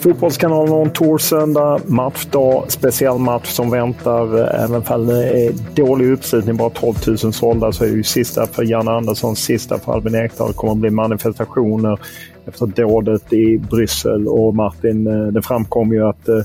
Fotbollskanalen 0.00 0.68
har 0.68 0.82
en 0.82 0.92
tour 0.92 1.18
söndag, 1.18 1.80
matchdag, 1.86 2.64
speciell 2.68 3.18
match 3.18 3.46
som 3.46 3.70
väntar. 3.70 4.38
Eh, 4.38 4.64
även 4.64 4.82
om 4.88 5.06
det 5.06 5.46
är 5.46 5.52
dålig 5.74 6.12
uppslutning, 6.12 6.56
bara 6.56 6.70
12 6.70 6.94
000 7.06 7.18
sålda, 7.18 7.72
så 7.72 7.84
är 7.84 7.88
det 7.88 7.94
ju 7.94 8.02
sista 8.02 8.46
för 8.46 8.62
Janne 8.62 8.90
Andersson, 8.90 9.36
sista 9.36 9.78
för 9.78 9.92
Albin 9.92 10.14
Ekdal. 10.14 10.48
Det 10.48 10.54
kommer 10.54 10.72
att 10.72 10.78
bli 10.78 10.90
manifestationer 10.90 11.98
efter 12.46 12.66
dådet 12.66 13.32
i 13.32 13.58
Bryssel. 13.58 14.28
Och 14.28 14.54
Martin, 14.54 15.06
eh, 15.06 15.26
det 15.26 15.42
framkom 15.42 15.92
ju 15.92 16.08
att 16.08 16.28
eh, 16.28 16.42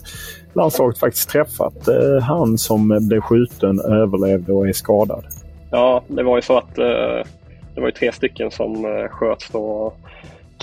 landslaget 0.53 0.97
faktiskt 0.97 1.29
träffat 1.29 1.89
han 2.21 2.57
som 2.57 3.07
blev 3.07 3.21
skjuten, 3.21 3.79
överlevde 3.79 4.53
och 4.53 4.67
är 4.67 4.73
skadad. 4.73 5.25
Ja, 5.71 6.03
det 6.07 6.23
var 6.23 6.35
ju 6.35 6.41
så 6.41 6.57
att 6.57 6.75
det 6.75 7.81
var 7.81 7.85
ju 7.85 7.91
tre 7.91 8.11
stycken 8.11 8.51
som 8.51 8.85
sköts 9.11 9.49
då. 9.49 9.93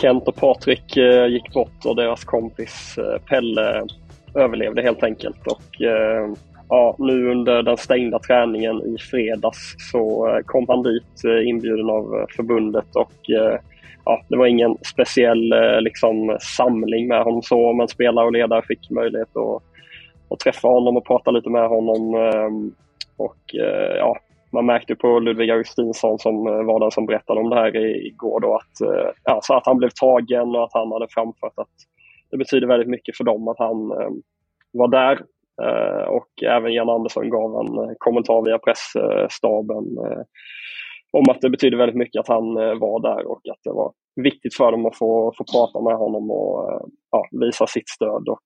Kent 0.03 0.29
och 0.29 0.37
Patrik 0.37 0.97
eh, 0.97 1.27
gick 1.27 1.53
bort 1.53 1.85
och 1.85 1.97
deras 1.97 2.25
kompis 2.25 2.99
eh, 2.99 3.19
Pelle 3.29 3.87
överlevde 4.35 4.83
helt 4.83 5.03
enkelt. 5.03 5.47
Och 5.47 5.83
eh, 5.83 6.31
ja, 6.69 6.97
nu 6.99 7.31
under 7.31 7.63
den 7.63 7.77
stängda 7.77 8.19
träningen 8.19 8.83
i 8.83 8.99
fredags 8.99 9.75
så 9.91 10.29
kom 10.47 10.67
han 10.69 10.83
dit 10.83 11.47
inbjuden 11.47 11.91
av 11.91 12.27
förbundet 12.37 12.97
och 12.97 13.13
ja, 14.05 14.23
det 14.29 14.37
var 14.37 14.47
ingen 14.47 14.77
speciell 14.83 15.55
liksom, 15.81 16.39
samling 16.41 17.09
med 17.09 17.23
honom 17.23 17.43
så, 17.43 17.73
men 17.73 17.89
spelare 17.89 18.27
och 18.27 18.33
ledare 18.33 18.63
fick 18.63 18.91
möjlighet 18.91 19.37
att, 19.37 19.63
att 20.31 20.39
träffa 20.39 20.69
honom 20.69 20.97
och 20.97 21.07
prata 21.07 21.31
lite 21.31 21.51
med 21.51 21.69
honom. 21.69 22.15
Och 23.17 23.55
ja, 23.99 24.19
man 24.53 24.67
märkte 24.67 24.95
på 24.95 25.19
Ludvig 25.19 25.51
Augustinsson 25.51 26.19
som 26.19 26.47
eh, 26.47 26.63
var 26.63 26.81
den 26.81 26.91
som 26.91 27.07
berättade 27.07 27.41
om 27.41 27.51
det 27.51 27.57
här 27.57 27.77
igår 28.07 28.41
då 28.41 28.55
att, 28.55 28.81
eh, 28.81 29.11
ja, 29.25 29.41
så 29.43 29.55
att 29.55 29.67
han 29.67 29.79
blev 29.79 29.91
tagen 30.01 30.57
och 30.57 30.65
att 30.65 30.73
han 30.73 30.93
hade 30.93 31.07
framfört 31.11 31.59
att 31.59 31.77
det 32.31 32.37
betyder 32.37 32.67
väldigt 32.67 32.89
mycket 32.89 33.17
för 33.17 33.25
dem 33.25 33.49
att 33.49 33.59
han 33.59 33.91
eh, 33.91 34.11
var 34.73 34.89
där. 34.89 35.19
Och 36.09 36.43
även 36.47 36.73
Jan 36.73 36.89
Andersson 36.89 37.31
gav 37.31 37.61
en 37.61 37.95
kommentar 37.99 38.43
via 38.43 38.59
pressstaben 38.59 39.85
om 41.13 41.25
att 41.31 41.41
det 41.41 41.51
betyder 41.51 41.79
väldigt 41.79 41.97
mycket 41.97 42.21
att 42.21 42.29
han 42.29 42.55
var 42.55 43.03
där 43.03 43.27
och 43.27 43.41
att 43.51 43.61
det 43.65 43.73
var 43.73 43.93
viktigt 44.23 44.57
för 44.57 44.73
dem 44.73 44.87
att 44.87 44.99
få, 44.99 45.33
få 45.39 45.45
prata 45.53 45.81
med 45.81 45.97
honom 45.97 46.31
och 46.31 46.83
ja, 47.11 47.27
visa 47.41 47.67
sitt 47.67 47.89
stöd. 47.89 48.29
Och, 48.29 48.41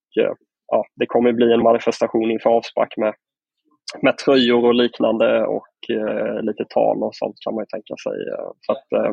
ja, 0.67 0.85
det 0.97 1.07
kommer 1.07 1.33
bli 1.33 1.53
en 1.53 1.63
manifestation 1.63 2.31
inför 2.31 2.51
avspark 2.51 2.97
med, 2.97 3.15
med 4.03 4.19
tröjor 4.19 4.65
och 4.65 4.75
liknande 4.75 5.47
och 5.47 5.75
eh, 5.91 6.43
lite 6.43 6.65
tal 6.69 7.03
och 7.03 7.15
sånt 7.15 7.37
kan 7.41 7.55
man 7.55 7.63
ju 7.63 7.67
tänka 7.67 7.95
sig. 8.05 8.13
Så 8.67 8.73
att, 8.73 8.93
eh, 8.93 9.13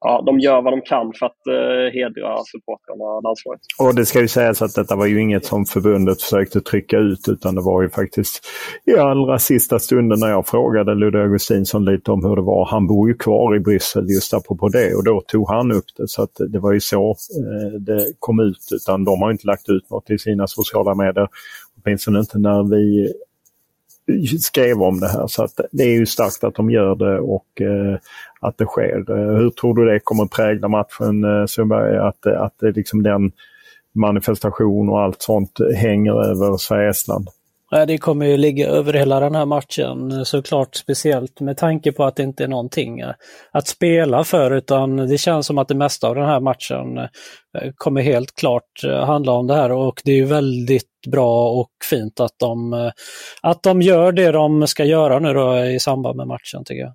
ja, 0.00 0.22
de 0.26 0.40
gör 0.40 0.62
vad 0.62 0.72
de 0.72 0.80
kan 0.80 1.12
för 1.18 1.26
att 1.26 1.46
eh, 1.46 1.92
hedra 1.92 2.36
supportrarna 2.44 3.20
landslaget. 3.20 3.60
Och 3.78 3.94
det 3.94 4.06
ska 4.06 4.20
ju 4.20 4.28
sägas 4.28 4.62
att 4.62 4.74
detta 4.74 4.96
var 4.96 5.06
ju 5.06 5.20
inget 5.20 5.44
som 5.44 5.64
förbundet 5.64 6.22
försökte 6.22 6.60
trycka 6.60 6.98
ut 6.98 7.28
utan 7.28 7.54
det 7.54 7.62
var 7.62 7.82
ju 7.82 7.90
faktiskt 7.90 8.46
i 8.84 8.96
allra 8.96 9.38
sista 9.38 9.78
stunden 9.78 10.20
när 10.20 10.28
jag 10.28 10.46
frågade 10.46 10.94
Ludde 10.94 11.22
Augustinsson 11.22 11.84
lite 11.84 12.10
om 12.10 12.24
hur 12.24 12.36
det 12.36 12.42
var. 12.42 12.66
Han 12.66 12.86
bor 12.86 13.08
ju 13.08 13.14
kvar 13.14 13.56
i 13.56 13.60
Bryssel 13.60 14.10
just 14.10 14.34
apropå 14.34 14.68
det 14.68 14.94
och 14.94 15.04
då 15.04 15.20
tog 15.20 15.48
han 15.48 15.72
upp 15.72 15.96
det 15.96 16.08
så 16.08 16.22
att 16.22 16.40
det 16.48 16.58
var 16.58 16.72
ju 16.72 16.80
så 16.80 17.10
eh, 17.10 17.80
det 17.80 18.06
kom 18.18 18.40
ut 18.40 18.68
utan 18.72 19.04
de 19.04 19.22
har 19.22 19.30
inte 19.30 19.46
lagt 19.46 19.68
ut 19.68 19.90
något 19.90 20.10
i 20.10 20.18
sina 20.18 20.46
sociala 20.46 20.94
medier. 20.94 21.28
Åtminstone 21.84 22.18
inte 22.18 22.38
när 22.38 22.70
vi 22.70 23.12
skrev 24.40 24.82
om 24.82 25.00
det 25.00 25.08
här. 25.08 25.26
Så 25.26 25.44
att 25.44 25.60
det 25.72 25.82
är 25.82 25.98
ju 25.98 26.06
starkt 26.06 26.44
att 26.44 26.54
de 26.54 26.70
gör 26.70 26.94
det 26.94 27.18
och 27.20 27.60
eh, 27.60 27.98
att 28.40 28.58
det 28.58 28.64
sker. 28.64 29.10
Eh, 29.10 29.36
hur 29.36 29.50
tror 29.50 29.74
du 29.74 29.84
det 29.84 30.00
kommer 30.00 30.26
prägla 30.26 30.68
matchen 30.68 31.24
eh, 31.24 31.46
Sundberg? 31.46 31.98
Att, 31.98 32.26
att 32.26 32.54
det 32.60 32.70
liksom 32.70 33.02
den 33.02 33.32
manifestation 33.94 34.88
och 34.88 35.00
allt 35.00 35.22
sånt 35.22 35.58
hänger 35.76 36.12
över 36.12 36.56
Sverige-Estland? 36.56 37.28
Det 37.70 37.98
kommer 37.98 38.26
ju 38.26 38.36
ligga 38.36 38.68
över 38.68 38.92
hela 38.92 39.20
den 39.20 39.34
här 39.34 39.46
matchen 39.46 40.12
eh, 40.12 40.22
såklart, 40.22 40.74
speciellt 40.74 41.40
med 41.40 41.56
tanke 41.56 41.92
på 41.92 42.04
att 42.04 42.16
det 42.16 42.22
inte 42.22 42.44
är 42.44 42.48
någonting 42.48 43.00
eh, 43.00 43.14
att 43.50 43.68
spela 43.68 44.24
för 44.24 44.50
utan 44.50 44.96
det 44.96 45.18
känns 45.18 45.46
som 45.46 45.58
att 45.58 45.68
det 45.68 45.74
mesta 45.74 46.08
av 46.08 46.14
den 46.14 46.24
här 46.24 46.40
matchen 46.40 46.98
eh, 46.98 47.08
kommer 47.76 48.02
helt 48.02 48.34
klart 48.34 48.84
handla 48.84 49.32
om 49.32 49.46
det 49.46 49.54
här 49.54 49.72
och 49.72 50.02
det 50.04 50.12
är 50.12 50.24
väldigt 50.24 50.84
bra 51.10 51.50
och 51.50 51.70
fint 51.90 52.20
att 52.20 52.38
de, 52.38 52.90
att 53.42 53.62
de 53.62 53.82
gör 53.82 54.12
det 54.12 54.32
de 54.32 54.66
ska 54.66 54.84
göra 54.84 55.18
nu 55.18 55.32
då 55.32 55.64
i 55.64 55.80
samband 55.80 56.16
med 56.16 56.26
matchen 56.26 56.64
tycker 56.64 56.80
jag. 56.80 56.94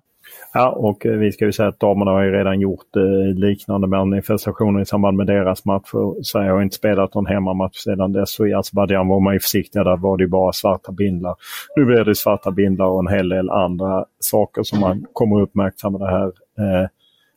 Ja, 0.56 0.70
och 0.70 1.06
eh, 1.06 1.12
vi 1.12 1.32
ska 1.32 1.44
ju 1.44 1.52
säga 1.52 1.68
att 1.68 1.80
damerna 1.80 2.10
har 2.10 2.22
ju 2.22 2.30
redan 2.30 2.60
gjort 2.60 2.96
eh, 2.96 3.34
liknande 3.34 3.86
manifestationer 3.86 4.80
i 4.80 4.86
samband 4.86 5.16
med 5.16 5.26
deras 5.26 5.64
matcher. 5.64 6.22
Sverige 6.22 6.50
har 6.50 6.62
inte 6.62 6.76
spelat 6.76 7.14
någon 7.14 7.26
hemmamatch 7.26 7.76
sedan 7.76 8.12
dess 8.12 8.40
och 8.40 8.48
i 8.48 8.54
Azerbajdzjan 8.54 9.08
var 9.08 9.20
man 9.20 9.34
ju 9.34 9.40
försiktiga. 9.40 9.84
Där 9.84 9.96
var 9.96 10.16
det 10.16 10.26
bara 10.26 10.52
svarta 10.52 10.92
bindlar. 10.92 11.34
Nu 11.76 11.84
blir 11.84 12.04
det 12.04 12.14
svarta 12.14 12.50
bindlar 12.50 12.86
och 12.86 13.00
en 13.00 13.16
hel 13.16 13.28
del 13.28 13.50
andra 13.50 14.04
saker 14.20 14.62
som 14.62 14.80
man 14.80 15.06
kommer 15.12 15.40
uppmärksamma 15.40 15.98
det 15.98 16.10
här. 16.10 16.26
Eh, 16.58 16.88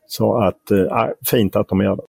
så 0.08 0.38
att, 0.38 0.72
eh, 0.72 1.08
fint 1.32 1.56
att 1.56 1.68
de 1.68 1.82
gör 1.82 1.96
det 1.96 2.04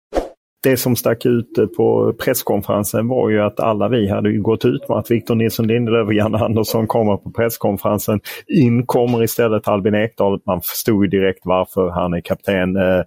det 0.62 0.76
som 0.76 0.97
stack 0.97 1.26
ut 1.26 1.76
på 1.76 2.14
presskonferensen 2.25 3.08
var 3.08 3.31
ju 3.31 3.43
att 3.43 3.61
alla 3.61 3.88
vi 3.88 4.11
hade 4.11 4.32
gått 4.32 4.64
ut 4.64 4.88
med 4.88 4.99
att 4.99 5.11
Victor 5.11 5.35
Nilsson 5.35 5.67
Lindelöf 5.67 6.06
och 6.06 6.14
Janne 6.14 6.38
Andersson 6.38 6.87
kommer 6.87 7.17
på 7.17 7.31
presskonferensen. 7.31 8.20
In 8.47 8.87
kommer 8.87 9.23
istället 9.23 9.69
Albin 9.69 9.94
Ekdal. 9.94 10.41
Man 10.47 10.61
förstod 10.61 11.05
ju 11.05 11.20
direkt 11.20 11.41
varför 11.44 11.88
han 11.88 12.14
är 12.14 12.20
kapten. 12.20 12.76
Eh, 12.76 13.03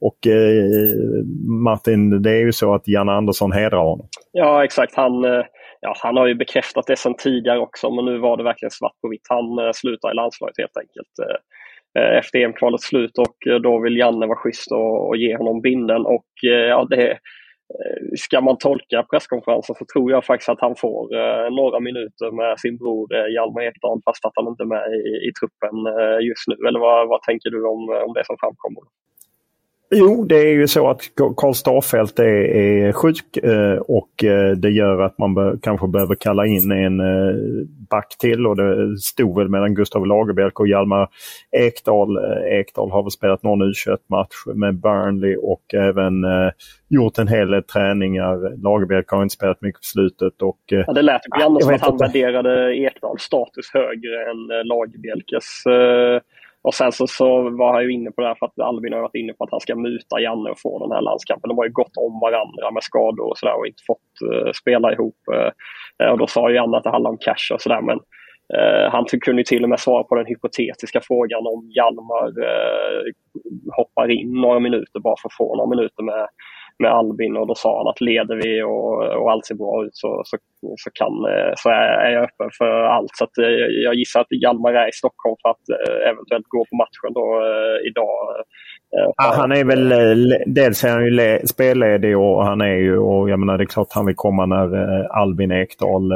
och 0.00 0.26
eh, 0.26 1.24
Martin, 1.64 2.22
det 2.22 2.30
är 2.30 2.44
ju 2.44 2.52
så 2.52 2.74
att 2.74 2.88
Janne 2.88 3.12
Andersson 3.12 3.52
hedrar 3.52 3.84
honom. 3.84 4.08
Ja 4.32 4.64
exakt. 4.64 4.94
Han, 4.96 5.24
eh, 5.24 5.44
ja, 5.80 5.94
han 6.02 6.16
har 6.16 6.26
ju 6.26 6.34
bekräftat 6.34 6.86
det 6.86 6.96
sedan 6.96 7.14
tidigare 7.18 7.58
också 7.58 7.90
men 7.90 8.04
nu 8.04 8.18
var 8.18 8.36
det 8.36 8.42
verkligen 8.42 8.70
svart 8.70 9.00
på 9.02 9.08
vitt. 9.08 9.26
Han 9.28 9.74
slutar 9.74 10.10
i 10.10 10.14
landslaget 10.14 10.58
helt 10.58 10.76
enkelt. 10.76 11.40
Eh, 11.98 12.18
efter 12.18 12.38
EM-kvalets 12.38 12.84
slut 12.84 13.18
och 13.18 13.46
eh, 13.46 13.60
då 13.60 13.80
vill 13.80 13.96
Janne 13.96 14.26
vara 14.26 14.38
schysst 14.38 14.72
och, 14.72 15.08
och 15.08 15.16
ge 15.16 15.36
honom 15.36 15.60
binden 15.60 16.06
och 16.06 16.30
eh, 16.46 16.68
ja, 16.74 16.86
det 16.90 17.18
Ska 18.16 18.40
man 18.40 18.58
tolka 18.58 19.02
presskonferensen 19.10 19.74
så 19.74 19.84
tror 19.92 20.10
jag 20.12 20.24
faktiskt 20.24 20.48
att 20.48 20.60
han 20.60 20.76
får 20.76 21.00
några 21.60 21.80
minuter 21.80 22.28
med 22.40 22.60
sin 22.60 22.76
bror 22.78 23.06
Hjalmar 23.34 23.62
Ekdal 23.62 24.00
fast 24.04 24.24
att 24.24 24.36
han 24.38 24.48
inte 24.48 24.62
är 24.62 24.72
med 24.76 24.86
i, 24.98 25.02
i 25.28 25.30
truppen 25.38 25.76
just 26.28 26.44
nu. 26.48 26.56
Eller 26.68 26.80
vad, 26.80 27.08
vad 27.08 27.22
tänker 27.22 27.50
du 27.50 27.60
om, 27.74 27.80
om 28.06 28.12
det 28.14 28.24
som 28.26 28.36
framkommer? 28.42 28.82
Jo, 29.96 30.24
det 30.24 30.36
är 30.36 30.52
ju 30.52 30.68
så 30.68 30.90
att 30.90 31.00
Karl 31.36 31.52
Starfelt 31.52 32.18
är, 32.18 32.24
är 32.24 32.92
sjuk 32.92 33.36
eh, 33.36 33.76
och 33.76 34.24
eh, 34.24 34.50
det 34.50 34.70
gör 34.70 35.02
att 35.02 35.18
man 35.18 35.34
be 35.34 35.56
kanske 35.62 35.88
behöver 35.88 36.14
kalla 36.14 36.46
in 36.46 36.72
en 36.72 37.00
eh, 37.00 37.34
back 37.90 38.16
till 38.18 38.46
och 38.46 38.56
det 38.56 38.98
stod 38.98 39.38
väl 39.38 39.48
mellan 39.48 39.74
Gustav 39.74 40.06
Lagerbielke 40.06 40.62
och 40.62 40.68
Hjalmar 40.68 41.08
Ekdal. 41.56 42.18
Ekdal 42.50 42.90
har 42.90 43.02
väl 43.02 43.10
spelat 43.10 43.42
någon 43.42 43.62
u 43.62 43.72
match 44.10 44.34
med 44.54 44.80
Burnley 44.80 45.36
och 45.36 45.74
även 45.74 46.14
gjort 46.88 47.18
en 47.18 47.28
hel 47.28 47.50
del 47.50 47.62
träningar. 47.62 48.62
Lagerbielke 48.62 49.14
har 49.14 49.22
inte 49.22 49.34
spelat 49.34 49.60
mycket 49.60 49.80
på 49.80 49.84
slutet. 49.84 50.42
Och, 50.42 50.60
ja, 50.66 50.92
det 50.92 51.02
lät 51.02 51.22
på 51.30 51.40
Janne 51.40 51.60
som 51.60 51.74
att 51.74 51.80
han 51.80 51.96
värderade 51.96 52.76
Ekdals 52.76 53.22
status 53.22 53.70
högre 53.72 54.30
än 54.30 54.66
Lagerbielkes 54.66 55.62
och 56.64 56.74
sen 56.74 56.92
så, 56.92 57.06
så 57.06 57.50
var 57.50 57.72
han 57.72 57.82
ju 57.82 57.92
inne 57.92 58.10
på 58.10 58.20
det 58.20 58.26
här 58.26 58.34
för 58.34 58.46
att 58.46 58.58
Albin 58.58 58.92
har 58.92 59.00
varit 59.00 59.14
inne 59.14 59.32
på 59.32 59.44
att 59.44 59.50
han 59.50 59.60
ska 59.60 59.76
muta 59.76 60.20
Janne 60.20 60.50
och 60.50 60.60
få 60.60 60.78
den 60.78 60.92
här 60.92 61.00
landskampen. 61.00 61.48
De 61.48 61.58
har 61.58 61.64
ju 61.64 61.72
gått 61.72 61.96
om 61.96 62.20
varandra 62.20 62.70
med 62.70 62.82
skador 62.82 63.30
och 63.30 63.38
sådär 63.38 63.58
och 63.58 63.66
inte 63.66 63.82
fått 63.86 64.12
uh, 64.32 64.52
spela 64.52 64.92
ihop. 64.92 65.16
Uh, 66.02 66.10
och 66.12 66.18
då 66.18 66.26
sa 66.26 66.50
ju 66.50 66.56
Janne 66.56 66.76
att 66.76 66.84
det 66.84 66.90
handlar 66.90 67.10
om 67.10 67.18
cash 67.18 67.54
och 67.54 67.60
sådär 67.60 67.80
men 67.80 67.98
uh, 68.58 68.90
han 68.92 69.04
kunde 69.04 69.40
ju 69.40 69.44
till 69.44 69.62
och 69.62 69.68
med 69.68 69.80
svara 69.80 70.04
på 70.04 70.14
den 70.14 70.26
hypotetiska 70.26 71.00
frågan 71.00 71.46
om 71.46 71.70
Hjalmar 71.76 72.32
hoppar 73.76 74.10
in 74.10 74.32
några 74.40 74.60
minuter 74.60 75.00
bara 75.00 75.16
för 75.22 75.28
att 75.28 75.36
få 75.36 75.56
några 75.56 75.70
minuter 75.70 76.02
med 76.02 76.28
med 76.78 76.90
Albin 76.90 77.36
och 77.36 77.46
då 77.46 77.54
sa 77.54 77.78
han 77.78 77.88
att 77.88 78.00
leder 78.00 78.36
vi 78.36 78.62
och, 78.62 79.22
och 79.22 79.30
allt 79.30 79.46
ser 79.46 79.54
bra 79.54 79.84
ut 79.84 79.96
så, 79.96 80.22
så, 80.24 80.36
Eh, 80.64 80.74
så, 80.76 80.90
kan, 80.90 81.12
så 81.56 81.68
är 81.70 82.10
jag 82.10 82.24
öppen 82.24 82.50
för 82.58 82.82
allt. 82.96 83.10
Så 83.12 83.24
att, 83.24 83.38
eh, 83.38 83.44
jag 83.86 83.94
gissar 83.94 84.20
att 84.20 84.26
Hjalmar 84.42 84.72
är 84.72 84.88
i 84.88 84.92
Stockholm 84.92 85.36
för 85.42 85.48
att 85.48 85.66
eh, 85.74 86.10
eventuellt 86.10 86.48
gå 86.48 86.64
på 86.70 86.76
matchen 86.76 87.12
då 87.14 87.26
idag. 87.90 88.44
Ja, 89.16 89.34
han 89.36 89.52
är 89.52 89.64
väl, 89.64 89.88
dels 90.46 90.84
är 90.84 90.88
han 90.88 91.04
ju 91.04 91.46
spelledig 91.46 92.18
och 92.18 92.44
han 92.44 92.60
är 92.60 92.76
ju, 92.76 92.98
och 92.98 93.30
jag 93.30 93.38
menar 93.38 93.58
det 93.58 93.64
är 93.64 93.66
klart 93.66 93.88
han 93.90 94.06
vill 94.06 94.14
komma 94.14 94.46
när 94.46 94.68
Albin 95.18 95.52
Ekdal 95.52 96.12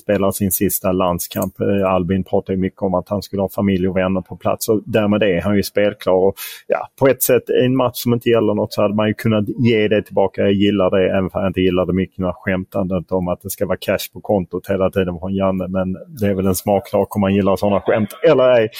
spelar 0.00 0.30
sin 0.30 0.50
sista 0.50 0.92
landskamp. 0.92 1.54
Albin 1.86 2.24
pratar 2.24 2.52
ju 2.52 2.58
mycket 2.60 2.82
om 2.82 2.94
att 2.94 3.08
han 3.08 3.22
skulle 3.22 3.42
ha 3.42 3.48
familj 3.48 3.88
och 3.88 3.96
vänner 3.96 4.20
på 4.20 4.36
plats 4.36 4.68
och 4.68 4.82
därmed 4.86 5.22
är 5.22 5.40
han 5.40 5.56
ju 5.56 5.62
spelklar. 5.62 6.14
Och, 6.14 6.34
ja, 6.66 6.88
på 7.00 7.08
ett 7.08 7.22
sätt, 7.22 7.50
en 7.64 7.76
match 7.76 7.96
som 7.96 8.12
inte 8.12 8.28
gäller 8.28 8.54
något 8.54 8.72
så 8.72 8.82
hade 8.82 8.94
man 8.94 9.08
ju 9.08 9.14
kunnat 9.14 9.44
ge 9.48 9.88
det 9.88 10.02
tillbaka. 10.02 10.42
Jag 10.42 10.52
gillar 10.52 10.90
det, 10.90 11.10
även 11.10 11.24
om 11.24 11.30
jag 11.32 11.46
inte 11.46 11.60
gillar 11.60 11.86
det 11.86 11.92
mycket 11.92 12.18
med 12.18 12.32
skämtandet 12.34 13.12
om 13.12 13.28
att 13.28 13.40
det 13.42 13.50
ska 13.50 13.66
vara 13.66 13.78
cash 13.92 14.12
på 14.12 14.20
kontot 14.20 14.70
hela 14.70 14.90
tiden 14.90 15.18
från 15.18 15.34
Janne. 15.34 15.68
Men 15.68 15.92
det 15.92 16.26
är 16.26 16.34
väl 16.34 16.46
en 16.46 16.54
smaksak 16.54 17.16
om 17.16 17.20
man 17.20 17.34
gillar 17.34 17.56
sådana 17.56 17.80
skämt 17.80 18.10
eller 18.30 18.52
ej. 18.52 18.70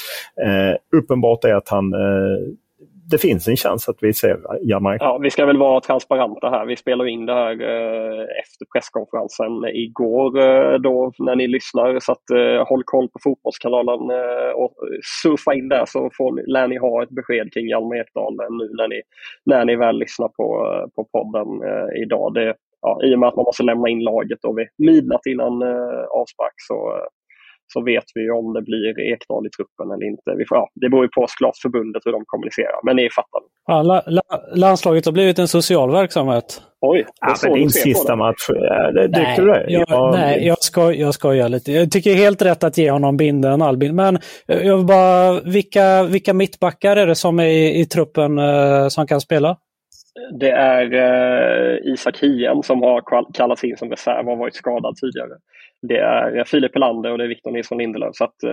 Eh, 0.47 0.99
uppenbart 0.99 1.45
är 1.45 1.55
att 1.55 1.69
han 1.69 1.93
eh, 1.93 2.39
det 3.11 3.19
finns 3.19 3.49
en 3.49 3.57
chans 3.57 3.89
att 3.89 3.97
vi 4.01 4.13
ser 4.13 4.39
Jamaica. 4.63 5.05
Ja, 5.05 5.19
vi 5.19 5.31
ska 5.31 5.47
väl 5.47 5.59
vara 5.59 5.81
transparenta 5.81 6.51
här. 6.51 6.67
Vi 6.67 6.77
spelar 6.77 7.09
in 7.09 7.27
det 7.27 7.35
här 7.35 7.53
eh, 7.53 8.23
efter 8.43 8.65
presskonferensen 8.73 9.65
igår 9.75 10.39
eh, 10.39 10.75
då 10.79 11.13
när 11.19 11.37
ni 11.37 11.47
lyssnar. 11.49 12.01
Så 12.01 12.13
att, 12.13 12.31
eh, 12.31 12.69
håll 12.69 12.83
koll 12.85 13.09
på 13.09 13.19
Fotbollskanalen 13.23 14.11
eh, 14.11 14.53
och 14.55 14.75
surfa 15.23 15.55
in 15.55 15.69
där 15.69 15.85
så 15.87 16.11
får, 16.17 16.53
lär 16.53 16.69
ni 16.69 16.77
ha 16.79 17.03
ett 17.03 17.11
besked 17.11 17.53
kring 17.53 17.69
Hjalmar 17.69 18.01
Ekdal 18.01 18.37
nu 18.51 18.71
när 18.79 18.89
ni, 18.89 19.01
när 19.45 19.65
ni 19.65 19.77
väl 19.77 19.99
lyssnar 19.99 20.29
på, 20.29 20.47
eh, 20.67 20.91
på 20.95 21.05
podden 21.05 21.49
eh, 21.69 22.03
idag. 22.03 22.35
Det, 22.35 22.55
ja, 22.83 23.01
I 23.05 23.15
och 23.15 23.19
med 23.19 23.29
att 23.29 23.37
man 23.37 23.45
måste 23.45 23.63
lämna 23.63 23.89
in 23.89 24.03
laget 24.03 24.39
då 24.43 24.53
vid 24.53 24.69
midnatt 24.79 25.27
innan 25.27 25.63
avspark 26.21 26.57
så 26.69 26.77
så 27.73 27.85
vet 27.85 28.05
vi 28.15 28.31
om 28.31 28.53
det 28.53 28.63
blir 28.63 29.13
Ekdal 29.13 29.47
i 29.47 29.51
truppen 29.51 29.87
eller 29.93 30.07
inte. 30.07 30.29
Vi 30.39 30.45
får, 30.49 30.57
ja, 30.59 30.69
det 30.81 30.89
beror 30.89 31.05
ju 31.05 31.09
på 31.09 31.27
såklart 31.29 31.57
förbundet 31.63 32.03
hur 32.05 32.13
de 32.13 32.23
kommunicerar, 32.27 32.81
men 32.87 32.97
ni 32.97 33.09
fattar. 33.11 33.41
Ja, 33.67 33.83
la, 33.83 34.03
la, 34.07 34.23
landslaget 34.55 35.07
har 35.07 35.13
blivit 35.13 35.39
en 35.39 35.49
social 35.49 35.91
verksamhet. 35.91 36.63
Oj, 36.81 37.07
ja, 37.21 37.35
men 37.43 37.55
din 37.55 37.71
sista 37.71 38.17
match, 38.17 38.47
det, 38.95 39.09
nej, 39.09 39.37
du 39.39 39.47
det? 39.47 39.65
Jag, 39.69 39.85
ja, 39.89 40.11
nej, 40.15 40.47
jag, 40.47 40.59
ska, 40.59 40.93
jag 40.93 41.15
skojar 41.15 41.49
lite. 41.49 41.73
Jag 41.73 41.91
tycker 41.91 42.15
helt 42.15 42.43
rätt 42.43 42.65
att 42.65 42.79
ge 42.79 42.91
honom 42.91 43.17
binden, 43.17 43.63
Albin. 43.63 43.95
Men 43.95 44.19
jag 44.47 44.77
vill 44.77 44.87
bara, 44.87 45.41
vilka, 45.41 46.03
vilka 46.03 46.35
mittbackar 46.35 46.97
är 46.97 47.07
det 47.07 47.15
som 47.15 47.41
är 47.41 47.47
i, 47.47 47.81
i 47.81 47.85
truppen 47.87 48.39
uh, 48.39 48.89
som 48.89 49.07
kan 49.07 49.21
spela? 49.21 49.57
Det 50.39 50.51
är 50.51 50.95
uh, 50.95 51.93
Isak 51.93 52.19
Hien 52.19 52.63
som 52.63 52.83
har 52.83 53.33
kallats 53.35 53.65
in 53.65 53.77
som 53.77 53.91
reserv 53.91 54.29
och 54.29 54.39
varit 54.39 54.55
skadad 54.55 54.97
tidigare 54.97 55.35
det 55.83 55.99
är 55.99 56.45
Filip 56.45 56.75
Helander 56.75 57.11
och 57.11 57.19
det 57.19 57.25
är 57.25 57.29
Victor 57.29 57.51
Nilsson 57.51 57.79
Lindelöf. 57.79 58.17
Så 58.17 58.25
att, 58.25 58.43
eh, 58.43 58.51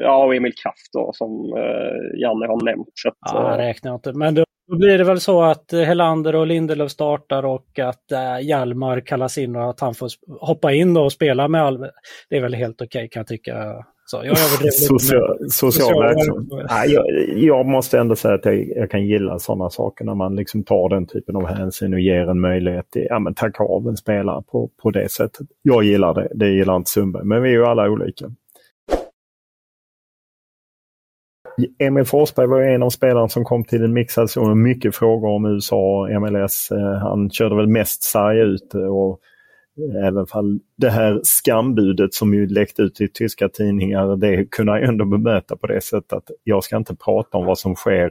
ja, 0.00 0.24
och 0.24 0.34
Emil 0.34 0.54
Kraft 0.54 0.92
då, 0.92 1.10
som 1.14 1.52
eh, 1.56 2.20
Janne 2.20 2.46
har 2.46 2.64
nämnt. 2.64 2.88
Så 2.94 3.08
att, 3.08 3.14
ja, 3.20 3.50
jag 3.50 3.58
räknar 3.58 3.94
inte. 3.94 4.12
Men 4.12 4.34
då 4.34 4.44
blir 4.76 4.98
det 4.98 5.04
väl 5.04 5.20
så 5.20 5.42
att 5.42 5.72
Helander 5.72 6.34
och 6.34 6.46
Lindelöf 6.46 6.90
startar 6.90 7.44
och 7.44 7.78
att 7.78 8.12
äh, 8.12 8.40
Hjalmar 8.40 9.00
kallas 9.00 9.38
in 9.38 9.56
och 9.56 9.70
att 9.70 9.80
han 9.80 9.94
får 9.94 10.08
hoppa 10.40 10.72
in 10.72 10.96
och 10.96 11.12
spela 11.12 11.48
med 11.48 11.62
all... 11.62 11.78
Det 12.28 12.36
är 12.36 12.40
väl 12.40 12.54
helt 12.54 12.82
okej 12.82 12.98
okay, 12.98 13.08
kan 13.08 13.20
jag 13.20 13.26
tycka. 13.26 13.84
Så 14.08 14.22
jag 14.24 14.38
social, 14.72 15.50
social 15.50 16.02
verksamhet. 16.02 16.66
Ja, 16.68 16.84
jag, 16.84 17.04
jag, 17.38 17.66
måste 17.66 17.98
ändå 17.98 18.16
säga 18.16 18.34
att 18.34 18.44
jag, 18.44 18.68
jag, 18.76 18.90
kan 18.90 19.06
gilla 19.06 19.38
sådana 19.38 19.70
saker 19.70 20.04
när 20.04 20.14
man 20.14 20.36
liksom 20.36 20.64
tar 20.64 20.88
den 20.88 21.06
typen 21.06 21.36
av 21.36 21.46
hänsyn 21.46 21.94
och 21.94 22.00
ger 22.00 22.30
en 22.30 22.40
möjlighet 22.40 22.90
till 22.90 23.06
ja, 23.10 23.18
men 23.18 23.34
tacka 23.34 23.64
av 23.64 23.88
en 23.88 23.96
spelare 23.96 24.42
på, 24.42 24.70
på 24.82 24.90
det 24.90 25.12
sättet. 25.12 25.46
Jag 25.62 25.84
gillar 25.84 26.14
det, 26.14 26.28
det 26.34 26.48
gillar 26.48 26.76
inte 26.76 26.90
Sundberg, 26.90 27.24
men 27.24 27.42
vi 27.42 27.48
är 27.48 27.52
ju 27.52 27.64
alla 27.64 27.90
olika. 27.90 28.30
Emil 31.78 32.04
Forsberg 32.04 32.46
var 32.46 32.60
en 32.60 32.82
av 32.82 32.90
spelarna 32.90 33.28
som 33.28 33.44
kom 33.44 33.64
till 33.64 33.80
den 33.80 33.92
mixade 33.92 34.28
zonen. 34.28 34.62
Mycket 34.62 34.96
frågor 34.96 35.28
om 35.28 35.46
USA 35.46 36.00
och 36.00 36.22
MLS. 36.22 36.70
Eh, 36.70 36.98
han 36.98 37.30
körde 37.30 37.56
väl 37.56 37.66
mest 37.66 38.02
sarg 38.02 38.40
ut 38.40 38.74
och 38.74 39.20
Även 40.06 40.26
fall 40.26 40.58
det 40.76 40.90
här 40.90 41.20
skambudet 41.22 42.14
som 42.14 42.34
ju 42.34 42.46
läckte 42.46 42.82
ut 42.82 43.00
i 43.00 43.08
tyska 43.08 43.48
tidningar, 43.48 44.16
det 44.16 44.50
kunde 44.50 44.72
jag 44.72 44.88
ändå 44.88 45.04
bemöta 45.04 45.56
på 45.56 45.66
det 45.66 45.80
sättet 45.80 46.12
att 46.12 46.30
jag 46.44 46.64
ska 46.64 46.76
inte 46.76 46.96
prata 46.96 47.38
om 47.38 47.46
vad 47.46 47.58
som 47.58 47.74
sker 47.74 48.10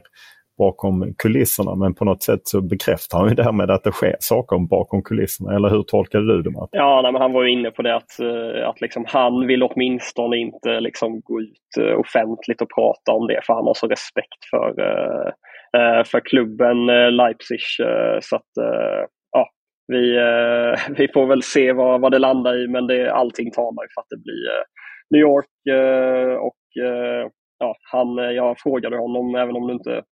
bakom 0.58 1.14
kulisserna 1.18 1.74
men 1.74 1.94
på 1.94 2.04
något 2.04 2.22
sätt 2.22 2.40
så 2.44 2.60
bekräftar 2.60 3.18
han 3.18 3.28
ju 3.28 3.34
därmed 3.34 3.70
att 3.70 3.84
det 3.84 3.92
sker 3.92 4.16
saker 4.18 4.58
bakom 4.58 5.02
kulisserna. 5.02 5.56
Eller 5.56 5.68
hur 5.68 5.82
tolkade 5.82 6.36
du 6.36 6.42
det 6.42 6.50
Martin? 6.50 6.80
Ja, 6.80 7.00
nej, 7.02 7.12
men 7.12 7.22
han 7.22 7.32
var 7.32 7.42
ju 7.42 7.52
inne 7.52 7.70
på 7.70 7.82
det 7.82 7.96
att, 7.96 8.20
eh, 8.20 8.68
att 8.68 8.80
liksom, 8.80 9.04
han 9.08 9.46
vill 9.46 9.62
åtminstone 9.62 10.36
inte 10.36 10.80
liksom, 10.80 11.20
gå 11.20 11.40
ut 11.40 11.70
eh, 11.80 11.98
offentligt 11.98 12.62
och 12.62 12.74
prata 12.74 13.12
om 13.12 13.26
det 13.26 13.40
för 13.46 13.54
han 13.54 13.66
har 13.66 13.74
så 13.74 13.86
respekt 13.86 14.44
för, 14.50 14.68
eh, 14.68 16.04
för 16.04 16.20
klubben 16.20 16.86
Leipzig. 17.16 17.60
Så 18.20 18.36
att, 18.36 18.50
vi, 19.88 20.16
eh, 20.16 20.94
vi 20.98 21.08
får 21.14 21.26
väl 21.26 21.42
se 21.42 21.72
vad, 21.72 22.00
vad 22.00 22.12
det 22.12 22.18
landar 22.18 22.64
i 22.64 22.68
men 22.68 22.86
det, 22.86 23.12
allting 23.12 23.50
talar 23.50 23.82
ju 23.82 23.88
för 23.94 24.00
att 24.00 24.10
det 24.10 24.22
blir 24.22 24.46
eh, 24.54 24.64
New 25.10 25.20
York 25.20 25.54
eh, 25.78 26.34
och 26.48 26.62
eh, 26.84 27.30
ja, 27.58 27.76
han, 27.92 28.18
eh, 28.18 28.30
jag 28.30 28.60
frågade 28.60 28.96
honom, 28.96 29.34
även 29.34 29.56
om 29.56 29.66
det 29.66 29.72
inte 29.72 30.02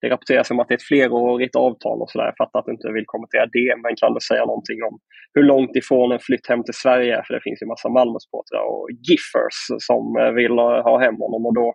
det 0.00 0.08
rapporteras 0.08 0.50
om 0.50 0.60
att 0.60 0.68
det 0.68 0.74
är 0.74 0.82
ett 0.82 0.90
flerårigt 0.92 1.56
avtal 1.56 2.02
och 2.02 2.10
sådär. 2.10 2.26
Jag 2.32 2.40
fattar 2.42 2.58
att 2.58 2.66
du 2.66 2.72
inte 2.72 2.92
vill 2.92 3.12
kommentera 3.14 3.46
det, 3.58 3.70
men 3.82 3.92
kan 4.00 4.14
du 4.14 4.20
säga 4.20 4.44
någonting 4.44 4.78
om 4.88 4.94
hur 5.34 5.42
långt 5.42 5.76
ifrån 5.76 6.12
en 6.12 6.26
flytt 6.28 6.46
hem 6.48 6.62
till 6.64 6.80
Sverige 6.82 7.16
är? 7.18 7.22
För 7.22 7.34
det 7.34 7.46
finns 7.46 7.62
ju 7.62 7.66
massa 7.66 7.88
Malmösupportrar 7.88 8.64
och 8.72 8.86
Giffers 9.06 9.58
som 9.88 10.04
eh, 10.20 10.32
vill 10.40 10.56
ha 10.88 10.94
hem 11.04 11.16
honom 11.24 11.46
och 11.46 11.54
då 11.60 11.68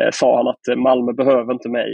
eh, 0.00 0.10
sa 0.20 0.28
han 0.38 0.48
att 0.52 0.64
Malmö 0.86 1.12
behöver 1.22 1.52
inte 1.52 1.68
mig. 1.80 1.92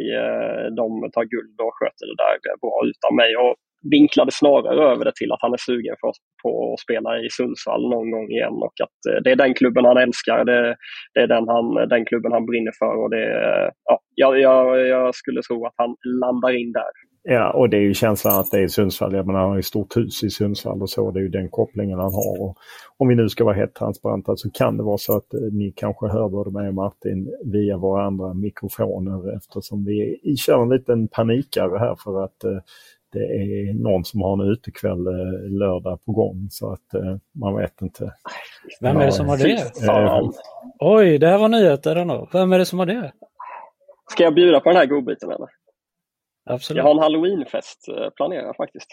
De 0.80 0.86
tar 1.14 1.24
guld 1.34 1.56
och 1.66 1.74
sköter 1.78 2.04
det 2.10 2.18
där 2.24 2.34
bra 2.64 2.76
utan 2.90 3.12
mig. 3.20 3.30
Och 3.42 3.54
vinklade 3.90 4.32
snarare 4.32 4.92
över 4.92 5.04
det 5.04 5.12
till 5.16 5.32
att 5.32 5.42
han 5.42 5.52
är 5.52 5.62
sugen 5.68 5.96
för, 6.00 6.12
på 6.42 6.72
att 6.72 6.80
spela 6.80 7.10
i 7.18 7.28
Sundsvall 7.30 7.90
någon 7.90 8.10
gång 8.10 8.28
igen 8.30 8.56
och 8.66 8.76
att 8.84 9.00
eh, 9.08 9.22
det 9.24 9.30
är 9.30 9.36
den 9.36 9.54
klubben 9.54 9.84
han 9.84 9.96
älskar. 9.96 10.44
Det, 10.44 10.76
det 11.14 11.20
är 11.20 11.26
den, 11.26 11.48
han, 11.48 11.88
den 11.88 12.04
klubben 12.04 12.32
han 12.32 12.46
brinner 12.46 12.72
för 12.78 12.94
och 13.02 13.10
det, 13.10 13.26
ja, 13.84 14.00
jag, 14.14 14.40
jag, 14.40 14.86
jag 14.86 15.14
skulle 15.14 15.42
tro 15.42 15.66
att 15.66 15.74
han 15.76 15.96
landar 16.20 16.52
in 16.60 16.72
där. 16.72 16.92
Ja, 17.30 17.50
och 17.50 17.70
det 17.70 17.76
är 17.76 17.80
ju 17.80 17.94
känslan 17.94 18.40
att 18.40 18.50
det 18.50 18.62
är 18.62 18.68
Sundsvall. 18.68 19.14
Jag 19.14 19.26
menar, 19.26 19.40
han 19.40 19.48
har 19.48 19.56
ju 19.56 19.62
stort 19.62 19.96
hus 19.96 20.22
i 20.24 20.30
Sundsvall 20.30 20.82
och 20.82 20.90
så. 20.90 21.10
Det 21.10 21.20
är 21.20 21.22
ju 21.22 21.28
den 21.28 21.48
kopplingen 21.48 21.98
han 21.98 22.12
har. 22.12 22.42
Och 22.42 22.56
om 22.96 23.08
vi 23.08 23.14
nu 23.14 23.28
ska 23.28 23.44
vara 23.44 23.54
helt 23.54 23.74
transparenta 23.74 24.36
så 24.36 24.50
kan 24.50 24.76
det 24.76 24.82
vara 24.82 24.98
så 24.98 25.16
att 25.16 25.34
eh, 25.34 25.40
ni 25.52 25.72
kanske 25.76 26.06
hör 26.06 26.28
både 26.28 26.50
mig 26.50 26.68
och 26.68 26.74
Martin 26.74 27.28
via 27.44 27.76
våra 27.76 28.06
andra 28.06 28.34
mikrofoner 28.34 29.36
eftersom 29.36 29.84
vi 29.84 30.36
kör 30.36 30.62
en 30.62 30.68
liten 30.68 31.08
panikare 31.08 31.78
här 31.78 31.96
för 32.04 32.24
att 32.24 32.44
eh, 32.44 32.58
det 33.12 33.18
är 33.18 33.74
någon 33.74 34.04
som 34.04 34.22
har 34.22 34.32
en 34.32 34.52
utekväll 34.52 35.06
eh, 35.06 35.50
lördag 35.50 36.04
på 36.04 36.12
gång 36.12 36.48
så 36.50 36.72
att 36.72 36.94
eh, 36.94 37.16
man 37.34 37.56
vet 37.56 37.82
inte. 37.82 38.14
Vem 38.80 38.96
är 38.96 39.06
det 39.06 39.12
som 39.12 39.28
har 39.28 39.36
det? 39.36 39.72
Oj, 40.78 41.18
det 41.18 41.28
här 41.28 41.38
var 41.38 41.48
nyheter 41.48 41.96
ändå. 41.96 42.28
Vem 42.32 42.52
är 42.52 42.58
det 42.58 42.66
som 42.66 42.78
har 42.78 42.86
det? 42.86 43.12
Ska 44.10 44.24
jag 44.24 44.34
bjuda 44.34 44.60
på 44.60 44.68
den 44.68 44.78
här 44.78 44.86
godbiten 44.86 45.30
eller? 45.30 45.48
Absolut. 46.50 46.76
Jag 46.76 46.84
har 46.84 46.90
en 46.90 46.98
halloweenfest 46.98 47.88
eh, 47.88 48.10
planerad 48.16 48.56
faktiskt. 48.56 48.88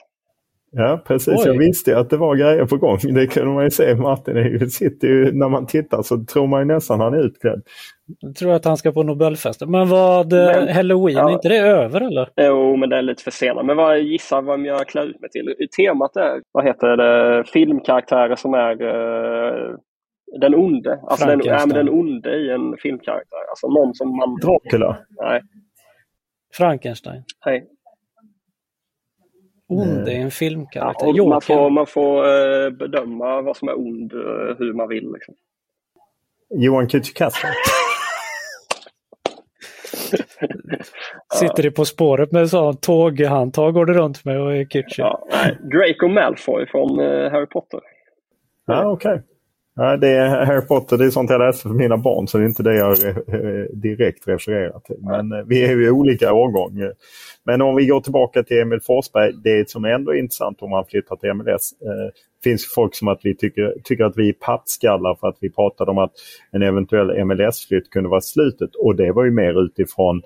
Ja, 0.77 1.03
precis. 1.07 1.33
Oj. 1.37 1.43
Jag 1.45 1.57
visste 1.57 1.91
ju 1.91 1.97
att 1.97 2.09
det 2.09 2.17
var 2.17 2.35
grejer 2.35 2.65
på 2.65 2.77
gång. 2.77 2.97
Det 3.13 3.27
kunde 3.27 3.53
man 3.53 3.63
ju 3.63 3.69
se. 3.69 3.95
Martin 3.95 4.69
sitter 4.69 5.07
ju, 5.07 5.31
när 5.31 5.49
man 5.49 5.65
tittar 5.65 6.01
så 6.01 6.23
tror 6.23 6.47
man 6.47 6.59
ju 6.61 6.65
nästan 6.65 6.99
han 6.99 7.13
är 7.13 7.25
utklädd. 7.25 7.61
Jag 8.19 8.35
tror 8.35 8.53
att 8.53 8.65
han 8.65 8.77
ska 8.77 8.91
på 8.91 9.03
Nobelfesten. 9.03 9.71
Men 9.71 9.89
vad, 9.89 10.33
eh, 10.33 10.45
men, 10.45 10.67
Halloween, 10.67 11.17
ja. 11.17 11.29
är 11.29 11.33
inte 11.33 11.49
det 11.49 11.57
över 11.57 12.01
eller? 12.01 12.29
Jo, 12.35 12.75
men 12.75 12.89
det 12.89 12.97
är 12.97 13.01
lite 13.01 13.23
för 13.23 13.31
sent. 13.31 13.65
Men 13.65 13.77
vad, 13.77 13.99
gissa 13.99 14.41
vad 14.41 14.65
jag 14.65 14.87
klär 14.87 15.03
ut 15.03 15.21
mig 15.21 15.29
till. 15.29 15.55
Temat 15.77 16.15
är, 16.15 16.41
vad 16.51 16.65
heter 16.65 16.97
det, 16.97 17.43
filmkaraktärer 17.53 18.35
som 18.35 18.53
är 18.53 18.81
uh, 18.81 19.75
den 20.41 20.55
onde. 20.55 20.99
Alltså 21.03 21.27
den, 21.27 21.41
ja, 21.43 21.65
den 21.65 21.89
onde 21.89 22.35
i 22.35 22.51
en 22.51 22.77
filmkaraktär. 22.77 23.49
Alltså 23.49 23.67
någon 23.67 23.93
som 23.93 24.17
man... 24.17 24.35
Dracula? 24.35 24.97
Nej. 25.23 25.41
Frankenstein? 26.57 27.23
Nej. 27.45 27.67
Ond 29.67 30.07
är 30.07 30.19
en 30.19 30.31
filmkaraktär. 30.31 31.11
Ja, 31.15 31.25
man 31.25 31.41
får, 31.41 31.69
man 31.69 31.87
får 31.87 32.25
uh, 32.25 32.69
bedöma 32.69 33.41
vad 33.41 33.57
som 33.57 33.67
är 33.67 33.77
ond 33.77 34.13
uh, 34.13 34.55
hur 34.57 34.73
man 34.73 34.89
vill. 34.89 35.11
Liksom. 35.13 35.35
Johan 36.49 36.87
Kücükasper. 36.87 37.49
Sitter 41.33 41.63
du 41.63 41.71
På 41.71 41.85
spåret 41.85 42.31
med 42.31 42.49
sån 42.49 42.77
tåghandtag 42.77 43.73
går 43.73 43.85
du 43.85 43.93
runt 43.93 44.25
med 44.25 44.41
och 44.41 44.55
är 44.55 44.65
kitschy. 44.65 45.01
Ja, 45.01 45.27
Draco 45.59 46.07
Malfoy 46.07 46.65
från 46.65 46.99
uh, 46.99 47.31
Harry 47.31 47.45
Potter. 47.45 47.79
Ja, 48.65 48.91
okej. 48.91 49.13
Okay. 49.13 49.23
Ja, 49.77 49.97
det 49.97 50.09
är 50.09 50.45
Harry 50.45 50.67
Potter, 50.67 50.97
det 50.97 51.05
är 51.05 51.09
sånt 51.09 51.29
jag 51.29 51.39
läser 51.39 51.69
för 51.69 51.75
mina 51.75 51.97
barn 51.97 52.27
så 52.27 52.37
det 52.37 52.43
är 52.43 52.47
inte 52.47 52.63
det 52.63 52.75
jag 52.75 52.97
direkt 53.73 54.27
refererar 54.27 54.79
till. 54.79 54.95
Men 54.99 55.31
eh, 55.31 55.45
vi 55.45 55.65
är 55.65 55.69
ju 55.69 55.85
i 55.85 55.89
olika 55.89 56.33
årgång. 56.33 56.91
Men 57.43 57.61
om 57.61 57.75
vi 57.75 57.87
går 57.87 58.01
tillbaka 58.01 58.43
till 58.43 58.61
Emil 58.61 58.81
Forsberg, 58.81 59.33
det 59.43 59.69
som 59.69 59.85
ändå 59.85 60.11
är 60.11 60.19
intressant 60.19 60.61
om 60.61 60.69
man 60.69 60.85
flyttar 60.85 61.15
till 61.15 61.33
MLS. 61.33 61.71
Eh, 61.81 62.13
finns 62.43 62.73
folk 62.75 62.95
som 62.95 63.07
att 63.07 63.19
vi 63.23 63.35
tycker, 63.35 63.73
tycker 63.83 64.03
att 64.03 64.17
vi 64.17 64.29
är 64.29 64.33
pattskallar 64.33 65.15
för 65.15 65.27
att 65.27 65.37
vi 65.39 65.49
pratade 65.49 65.91
om 65.91 65.97
att 65.97 66.11
en 66.51 66.61
eventuell 66.61 67.25
MLS-flytt 67.25 67.89
kunde 67.89 68.09
vara 68.09 68.21
slutet. 68.21 68.75
Och 68.75 68.95
det 68.95 69.11
var 69.11 69.25
ju 69.25 69.31
mer 69.31 69.65
utifrån 69.65 70.21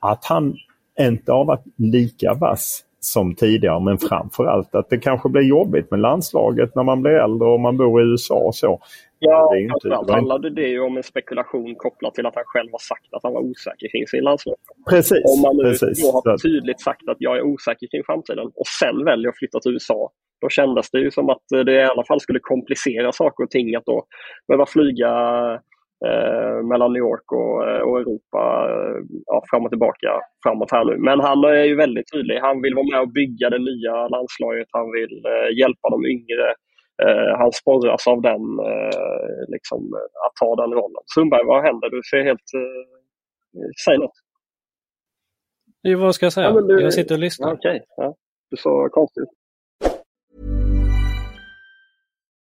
att 0.00 0.24
han 0.24 0.56
inte 1.00 1.32
har 1.32 1.44
varit 1.44 1.64
lika 1.76 2.34
vass 2.34 2.84
som 3.12 3.34
tidigare 3.34 3.80
men 3.80 3.98
framförallt 3.98 4.74
att 4.74 4.90
det 4.90 4.98
kanske 4.98 5.28
blir 5.28 5.42
jobbigt 5.42 5.90
med 5.90 6.00
landslaget 6.00 6.74
när 6.74 6.82
man 6.82 7.02
blir 7.02 7.12
äldre 7.12 7.48
och 7.48 7.60
man 7.60 7.76
bor 7.76 8.02
i 8.02 8.04
USA 8.04 8.34
och 8.34 8.54
så. 8.54 8.80
Ja, 9.18 9.50
det 9.54 9.68
framförallt 9.68 10.10
handlade 10.10 10.50
det 10.50 10.68
ju 10.68 10.80
om 10.80 10.96
en 10.96 11.02
spekulation 11.02 11.74
kopplat 11.74 12.14
till 12.14 12.26
att 12.26 12.34
han 12.34 12.44
själv 12.46 12.68
har 12.72 12.78
sagt 12.78 13.14
att 13.14 13.22
han 13.22 13.32
var 13.32 13.40
osäker 13.40 13.88
kring 13.88 14.06
sin 14.06 14.24
landslag. 14.24 14.56
Precis. 14.90 15.24
Om 15.36 15.40
man 15.42 15.56
nu 15.56 15.62
precis. 15.62 16.02
då 16.02 16.12
har 16.12 16.38
tydligt 16.38 16.80
sagt 16.80 17.08
att 17.08 17.16
jag 17.18 17.36
är 17.36 17.42
osäker 17.42 17.86
kring 17.86 18.02
framtiden 18.06 18.46
och 18.54 18.66
sen 18.80 19.04
väljer 19.04 19.28
att 19.28 19.38
flytta 19.38 19.60
till 19.60 19.72
USA. 19.72 20.10
Då 20.40 20.48
kändes 20.48 20.90
det 20.90 20.98
ju 20.98 21.10
som 21.10 21.30
att 21.30 21.42
det 21.64 21.72
i 21.72 21.84
alla 21.84 22.04
fall 22.04 22.20
skulle 22.20 22.38
komplicera 22.38 23.12
saker 23.12 23.44
och 23.44 23.50
ting 23.50 23.74
att 23.74 23.84
då 23.84 24.04
behöva 24.48 24.66
flyga 24.66 25.10
eh, 26.06 26.56
mellan 26.70 26.92
New 26.92 27.00
York 27.08 27.32
och, 27.32 27.68
eh, 27.68 27.82
och 27.88 28.00
Europa 28.00 28.42
eh, 28.72 28.96
ja, 29.26 29.42
fram 29.50 29.64
och 29.64 29.70
tillbaka 29.70 30.10
framåt 30.42 30.72
här 30.72 30.84
nu. 30.84 30.96
Men 30.98 31.20
han 31.20 31.44
är 31.44 31.64
ju 31.64 31.76
väldigt 31.76 32.12
tydlig. 32.12 32.36
Han 32.48 32.62
vill 32.62 32.74
vara 32.74 32.90
med 32.92 33.00
och 33.00 33.12
bygga 33.12 33.50
det 33.50 33.62
nya 33.70 34.08
landslaget. 34.08 34.68
Han 34.70 34.92
vill 34.92 35.14
eh, 35.32 35.58
hjälpa 35.60 35.90
de 35.90 36.06
yngre. 36.06 36.54
Han 37.38 37.52
sporras 37.52 38.06
av 38.06 38.22
den, 38.22 38.42
liksom, 39.48 39.80
att 40.26 40.34
ta 40.40 40.56
den 40.56 40.72
rollen. 40.72 41.02
Sundberg, 41.14 41.44
vad 41.44 41.62
händer? 41.62 41.90
Du 41.90 42.00
ser 42.10 42.24
helt... 42.24 42.48
säg 43.84 43.98
något. 43.98 44.18
Vad 45.98 46.14
ska 46.14 46.26
jag 46.26 46.32
säga? 46.32 46.46
Ja, 46.46 46.60
du, 46.60 46.82
jag 46.82 46.94
sitter 46.94 47.14
och 47.14 47.18
lyssnar. 47.18 47.52
Okej, 47.52 47.70
okay, 47.70 47.80
ja. 47.96 48.14
du 48.50 48.56
så 48.56 48.88
konstig 48.90 49.22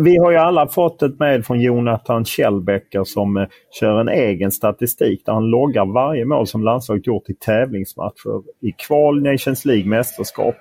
Vi 0.00 0.18
har 0.18 0.30
ju 0.30 0.36
alla 0.36 0.68
fått 0.68 1.02
ett 1.02 1.18
mejl 1.18 1.42
från 1.42 1.60
Jonathan 1.60 2.24
Kjellbecker 2.24 3.04
som 3.04 3.36
eh, 3.36 3.46
kör 3.80 4.00
en 4.00 4.08
egen 4.08 4.52
statistik 4.52 5.26
där 5.26 5.32
han 5.32 5.44
loggar 5.44 5.92
varje 5.94 6.24
mål 6.24 6.46
som 6.46 6.62
landslaget 6.62 7.06
gjort 7.06 7.30
i 7.30 7.34
tävlingsmatcher. 7.34 8.42
I 8.60 8.72
kval, 8.72 9.22
Nations 9.22 9.64
League, 9.64 9.86
mästerskap. 9.86 10.54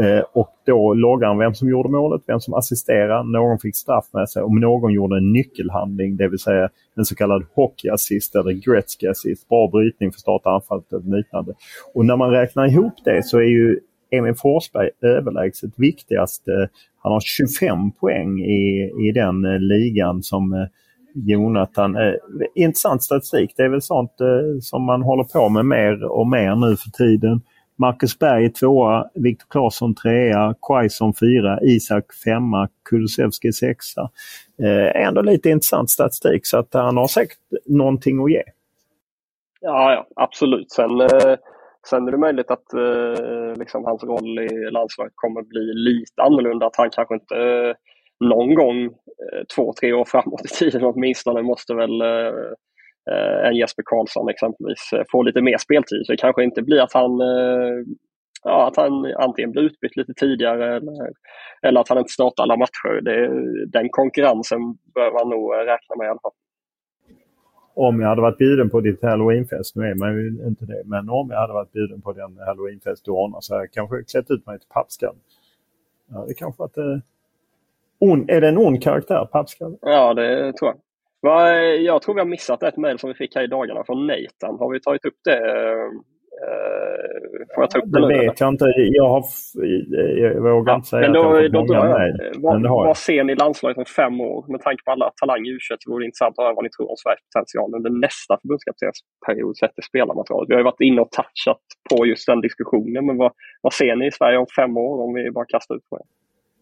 Eh, 0.00 0.20
och 0.32 0.50
då 0.66 0.94
loggar 0.94 1.28
han 1.28 1.38
vem 1.38 1.54
som 1.54 1.68
gjorde 1.68 1.88
målet, 1.88 2.22
vem 2.26 2.40
som 2.40 2.54
assisterade, 2.54 3.30
någon 3.30 3.58
fick 3.58 3.76
straff 3.76 4.04
med 4.12 4.28
sig, 4.28 4.42
om 4.42 4.60
någon 4.60 4.92
gjorde 4.92 5.16
en 5.16 5.32
nyckelhandling, 5.32 6.16
det 6.16 6.28
vill 6.28 6.38
säga 6.38 6.68
en 6.96 7.04
så 7.04 7.14
kallad 7.14 7.46
hockeyassist 7.54 8.34
eller 8.34 8.52
Gretzky 8.52 9.06
assist. 9.06 9.48
Bra 9.48 9.68
brytning 9.68 10.10
för 10.10 10.16
att 10.16 10.20
starta 10.20 10.50
anfallet 10.50 10.92
och 10.92 11.04
liknande. 11.04 11.54
Och 11.94 12.06
när 12.06 12.16
man 12.16 12.30
räknar 12.30 12.66
ihop 12.66 12.94
det 13.04 13.26
så 13.26 13.38
är 13.38 13.48
ju 13.48 13.80
Emil 14.10 14.34
Forsberg 14.34 14.90
överlägset 15.02 15.70
viktigast. 15.76 16.42
Han 17.06 17.12
har 17.12 17.20
25 17.20 17.92
poäng 17.92 18.40
i, 18.40 18.92
i 19.08 19.12
den 19.14 19.44
eh, 19.44 19.58
ligan 19.58 20.22
som 20.22 20.52
eh, 20.52 20.66
Jonathan. 21.14 21.96
Eh, 21.96 22.14
intressant 22.54 23.02
statistik. 23.02 23.52
Det 23.56 23.62
är 23.62 23.68
väl 23.68 23.82
sånt 23.82 24.12
som 24.60 24.82
man 24.82 25.02
håller 25.02 25.24
på 25.24 25.48
med 25.48 25.66
mer 25.66 26.04
och 26.04 26.26
mer 26.26 26.54
nu 26.54 26.76
för 26.76 26.90
tiden. 26.90 27.40
Marcus 27.78 28.18
Berg 28.18 28.52
tvåa, 28.52 29.10
Viktor 29.14 29.46
Claesson 29.50 29.94
trea, 29.94 30.54
Quaison 30.68 31.14
fyra, 31.14 31.58
Isak 31.62 32.04
femma, 32.24 32.68
Kulusevski 32.90 33.52
sexa. 33.52 34.10
Eh, 34.62 35.06
ändå 35.06 35.22
lite 35.22 35.50
intressant 35.50 35.90
statistik 35.90 36.46
så 36.46 36.58
att 36.58 36.74
han 36.74 36.96
har 36.96 37.08
säkert 37.08 37.38
någonting 37.66 38.24
att 38.24 38.30
ge. 38.30 38.42
Ja, 39.60 39.92
ja 39.92 40.06
absolut. 40.16 40.70
Sen 40.70 41.00
eh 41.00 41.36
Sen 41.90 42.08
är 42.08 42.12
det 42.12 42.18
möjligt 42.18 42.50
att 42.50 42.72
eh, 42.72 43.56
liksom 43.56 43.84
hans 43.84 44.04
roll 44.04 44.38
i 44.38 44.70
landslaget 44.70 45.12
kommer 45.14 45.42
bli 45.42 45.72
lite 45.74 46.22
annorlunda. 46.22 46.66
Att 46.66 46.76
han 46.76 46.90
kanske 46.90 47.14
inte 47.14 47.36
eh, 47.36 47.74
någon 48.20 48.54
gång 48.54 48.84
eh, 48.84 49.42
två, 49.56 49.72
tre 49.80 49.92
år 49.92 50.04
framåt 50.04 50.44
i 50.44 50.48
tiden 50.48 50.84
åtminstone 50.84 51.42
måste 51.42 51.74
väl 51.74 52.00
eh, 52.00 52.32
eh 53.10 53.48
en 53.48 53.56
Jesper 53.56 53.82
Karlsson 53.86 54.28
exempelvis 54.28 54.92
eh, 54.92 55.02
få 55.10 55.22
lite 55.22 55.40
mer 55.40 55.58
speltid. 55.58 56.06
Så 56.06 56.12
det 56.12 56.16
kanske 56.16 56.44
inte 56.44 56.62
blir 56.62 56.80
att 56.80 56.92
han 56.92 57.20
eh, 57.20 57.76
ja, 58.44 58.68
att 58.68 58.76
han 58.76 59.14
antingen 59.18 59.52
blir 59.52 59.62
utbytt 59.62 59.96
lite 59.96 60.14
tidigare 60.14 60.76
eller, 60.76 61.10
eller 61.62 61.80
att 61.80 61.88
han 61.88 61.98
inte 61.98 62.12
startar 62.12 62.42
alla 62.42 62.56
matcher. 62.56 63.00
Det, 63.00 63.28
den 63.66 63.88
konkurrensen 63.90 64.60
bör 64.94 65.12
man 65.12 65.28
nog 65.30 65.54
räkna 65.54 65.96
med 65.96 66.06
i 66.06 66.08
alla 66.08 66.20
fall. 66.22 66.32
Om 67.78 68.00
jag 68.00 68.08
hade 68.08 68.22
varit 68.22 68.38
bjuden 68.38 68.70
på 68.70 68.80
ditt 68.80 69.02
halloweenfest, 69.02 69.76
nu 69.76 69.86
är 69.86 69.94
man 69.94 70.14
ju 70.14 70.28
inte 70.46 70.64
det, 70.64 70.82
men 70.84 71.08
om 71.08 71.30
jag 71.30 71.40
hade 71.40 71.52
varit 71.52 71.72
bjuden 71.72 72.00
på 72.00 72.12
den 72.12 72.38
halloweenfest 72.46 73.04
du 73.04 73.10
ordnar 73.10 73.40
så 73.40 73.54
hade 73.54 73.64
jag 73.64 73.72
kanske 73.72 74.02
klätt 74.02 74.30
ut 74.30 74.46
mig 74.46 74.58
till 74.58 74.68
pappskalle. 74.68 75.18
Ja, 76.10 76.24
det 76.28 76.34
kanske 76.34 76.64
att 76.64 76.76
Eh, 76.76 76.98
on, 77.98 78.30
är 78.30 78.40
det 78.40 78.48
en 78.48 78.58
ond 78.58 78.82
karaktär, 78.82 79.28
pappskalle? 79.32 79.76
Ja, 79.80 80.14
det 80.14 80.52
tror 80.52 80.70
jag. 80.70 80.80
Jag 81.80 82.02
tror 82.02 82.14
vi 82.14 82.20
har 82.20 82.26
missat 82.26 82.62
ett 82.62 82.76
mejl 82.76 82.98
som 82.98 83.08
vi 83.08 83.14
fick 83.14 83.34
här 83.34 83.42
i 83.42 83.46
dagarna 83.46 83.84
från 83.84 84.06
Nathan. 84.06 84.58
Har 84.58 84.72
vi 84.72 84.80
tagit 84.80 85.04
upp 85.04 85.18
det? 85.24 85.40
Får 87.54 87.62
jag 87.62 87.70
ta 87.70 87.78
upp 87.78 87.84
det, 87.86 88.00
det 88.00 88.18
vet 88.18 88.40
jag 88.40 88.48
inte. 88.48 88.64
Jag, 88.76 89.08
har, 89.08 89.22
jag 90.22 90.42
vågar 90.42 90.72
ja, 90.72 90.76
inte 90.76 90.88
säga 90.88 91.00
men 91.00 91.12
då, 91.12 91.20
att 91.20 91.24
jag 91.24 91.32
har 91.32 91.60
fått 91.60 91.68
många 91.68 91.98
mejl. 91.98 92.14
Vad, 92.36 92.62
vad 92.62 92.96
ser 92.96 93.24
ni 93.24 93.34
landslaget 93.34 93.78
om 93.78 93.84
fem 93.84 94.20
år? 94.20 94.44
Med 94.48 94.60
tanke 94.60 94.82
på 94.84 94.90
alla 94.90 95.10
talanger 95.20 95.50
i 95.50 95.54
u 95.54 95.58
så 95.60 95.90
vore 95.90 96.02
det 96.02 96.06
intressant 96.06 96.38
att 96.38 96.44
höra 96.44 96.54
vad 96.54 96.64
ni 96.64 96.70
tror 96.70 96.90
om 96.90 96.96
Sveriges 96.96 97.24
potential 97.28 97.74
under 97.78 97.90
nästa 97.90 98.32
förbundskaptensperiod 98.40 99.56
sett 99.56 99.74
till 99.74 99.88
spelarmaterialet. 99.90 100.48
Vi 100.48 100.54
har 100.54 100.60
ju 100.60 100.70
varit 100.72 100.86
inne 100.88 101.00
och 101.00 101.12
touchat 101.18 101.64
på 101.90 102.06
just 102.06 102.26
den 102.26 102.40
diskussionen. 102.40 103.06
Men 103.06 103.16
vad, 103.22 103.32
vad 103.62 103.72
ser 103.72 103.96
ni 103.96 104.06
i 104.06 104.12
Sverige 104.18 104.38
om 104.38 104.46
fem 104.60 104.76
år 104.76 104.94
om 105.04 105.14
vi 105.14 105.30
bara 105.30 105.44
kastar 105.54 105.74
ut 105.74 105.88
på 105.90 105.96
det? 105.98 106.04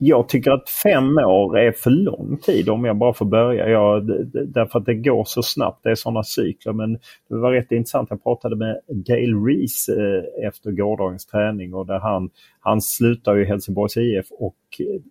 Jag 0.06 0.28
tycker 0.28 0.50
att 0.50 0.68
fem 0.68 1.18
år 1.18 1.58
är 1.58 1.72
för 1.72 1.90
lång 1.90 2.38
tid 2.42 2.68
om 2.68 2.84
jag 2.84 2.96
bara 2.96 3.14
får 3.14 3.26
börja. 3.26 3.68
Jag, 3.68 4.06
därför 4.32 4.78
att 4.78 4.86
det 4.86 4.94
går 4.94 5.24
så 5.24 5.42
snabbt. 5.42 5.80
Det 5.82 5.90
är 5.90 5.94
sådana 5.94 6.22
cykler. 6.22 6.72
Men 6.72 6.92
det 7.28 7.36
var 7.36 7.52
rätt 7.52 7.72
intressant. 7.72 8.10
Jag 8.10 8.22
pratade 8.22 8.56
med 8.56 8.80
Gail 8.88 9.44
Reese 9.44 9.88
eh, 9.88 10.46
efter 10.48 10.70
gårdagens 10.70 11.26
träning 11.26 11.74
och 11.74 11.86
där 11.86 11.98
han, 11.98 12.30
han 12.64 12.80
slutar 12.80 13.38
i 13.38 13.44
Helsingborgs 13.44 13.96
IF 13.96 14.26
och 14.30 14.56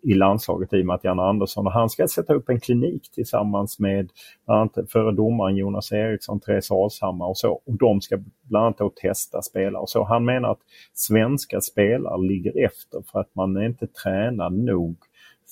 i 0.02 0.14
landslaget 0.14 0.74
i 0.74 0.82
och 0.82 0.86
med 0.86 0.96
att 0.96 1.04
Janne 1.04 1.22
Andersson 1.22 1.68
och 1.68 1.74
han 1.74 1.90
ska 1.90 2.08
sätta 2.08 2.34
upp 2.34 2.50
en 2.50 2.60
klinik 2.60 3.12
tillsammans 3.12 3.80
med 3.80 4.10
bland 4.46 4.62
annat 4.62 4.92
före 4.92 5.12
domaren 5.12 5.56
Jonas 5.56 5.92
Eriksson, 5.92 6.40
Therese 6.40 6.72
Alshammar 6.72 7.26
och 7.26 7.38
så. 7.38 7.62
Och 7.66 7.78
de 7.78 8.02
ska 8.02 8.18
bland 8.44 8.66
annat 8.66 8.78
då 8.78 8.90
testa 8.90 9.42
spelare 9.42 9.82
och 9.82 9.90
så. 9.90 10.04
Han 10.04 10.26
menar 10.26 10.52
att 10.52 10.62
svenska 10.94 11.62
spelare 11.62 12.28
ligger 12.28 12.66
efter 12.66 13.04
för 13.12 13.20
att 13.20 13.36
man 13.36 13.58
är 13.58 13.66
inte 13.66 13.88
tränad 13.88 14.54
nog 14.54 14.96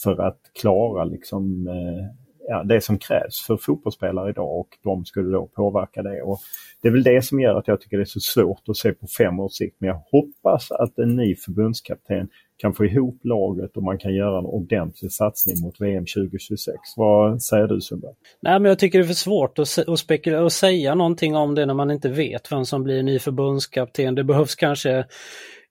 för 0.03 0.21
att 0.21 0.39
klara 0.61 1.03
liksom 1.03 1.67
eh, 1.67 2.20
ja, 2.47 2.63
det 2.63 2.81
som 2.81 2.97
krävs 2.97 3.45
för 3.47 3.57
fotbollsspelare 3.57 4.29
idag 4.29 4.59
och 4.59 4.67
de 4.83 5.05
skulle 5.05 5.31
då 5.31 5.47
påverka 5.47 6.01
det. 6.01 6.21
Och 6.21 6.39
det 6.81 6.87
är 6.87 6.91
väl 6.91 7.03
det 7.03 7.25
som 7.25 7.39
gör 7.39 7.55
att 7.55 7.67
jag 7.67 7.81
tycker 7.81 7.97
det 7.97 8.03
är 8.03 8.05
så 8.05 8.19
svårt 8.19 8.69
att 8.69 8.77
se 8.77 8.93
på 8.93 9.07
fem 9.07 9.39
års 9.39 9.53
sikt. 9.53 9.75
Men 9.79 9.87
jag 9.87 10.01
hoppas 10.11 10.71
att 10.71 10.97
en 10.97 11.15
ny 11.15 11.35
förbundskapten 11.35 12.27
kan 12.57 12.73
få 12.73 12.85
ihop 12.85 13.19
laget 13.23 13.77
och 13.77 13.83
man 13.83 13.97
kan 13.97 14.13
göra 14.13 14.39
en 14.39 14.45
ordentlig 14.45 15.11
satsning 15.11 15.61
mot 15.61 15.81
VM 15.81 16.05
2026. 16.05 16.75
Vad 16.97 17.41
säger 17.43 17.67
du 17.67 17.81
Sundberg? 17.81 18.13
Nej, 18.41 18.59
men 18.59 18.69
jag 18.69 18.79
tycker 18.79 18.99
det 18.99 19.05
är 19.05 19.07
för 19.07 19.13
svårt 19.13 19.59
att, 19.59 19.87
att, 19.87 19.99
spekulera 19.99 20.43
och 20.43 20.51
säga 20.51 20.95
någonting 20.95 21.35
om 21.35 21.55
det 21.55 21.65
när 21.65 21.73
man 21.73 21.91
inte 21.91 22.09
vet 22.09 22.51
vem 22.51 22.65
som 22.65 22.83
blir 22.83 23.03
ny 23.03 23.19
förbundskapten. 23.19 24.15
Det 24.15 24.23
behövs 24.23 24.55
kanske 24.55 25.05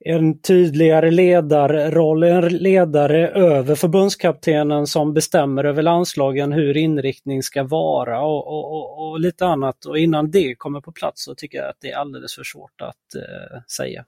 en 0.05 0.41
tydligare 0.41 1.11
ledarroll, 1.11 2.23
en 2.23 2.49
ledare 2.49 3.29
över 3.29 3.75
förbundskaptenen 3.75 4.87
som 4.87 5.15
bestämmer 5.15 5.65
över 5.65 5.83
landslagen 5.83 6.53
hur 6.53 6.77
inriktning 6.77 7.43
ska 7.43 7.63
vara 7.63 8.23
och, 8.23 8.47
och, 8.47 8.73
och, 8.73 9.11
och 9.11 9.21
lite 9.21 9.47
annat. 9.47 9.85
Och 9.85 9.99
innan 9.99 10.31
det 10.31 10.55
kommer 10.55 10.81
på 10.81 10.93
plats 10.93 11.25
så 11.25 11.35
tycker 11.35 11.59
jag 11.59 11.69
att 11.69 11.81
det 11.81 11.91
är 11.91 11.97
alldeles 11.97 12.35
för 12.35 12.45
svårt 12.45 12.81
att 12.81 13.15
eh, 13.15 13.61
säga 13.77 14.05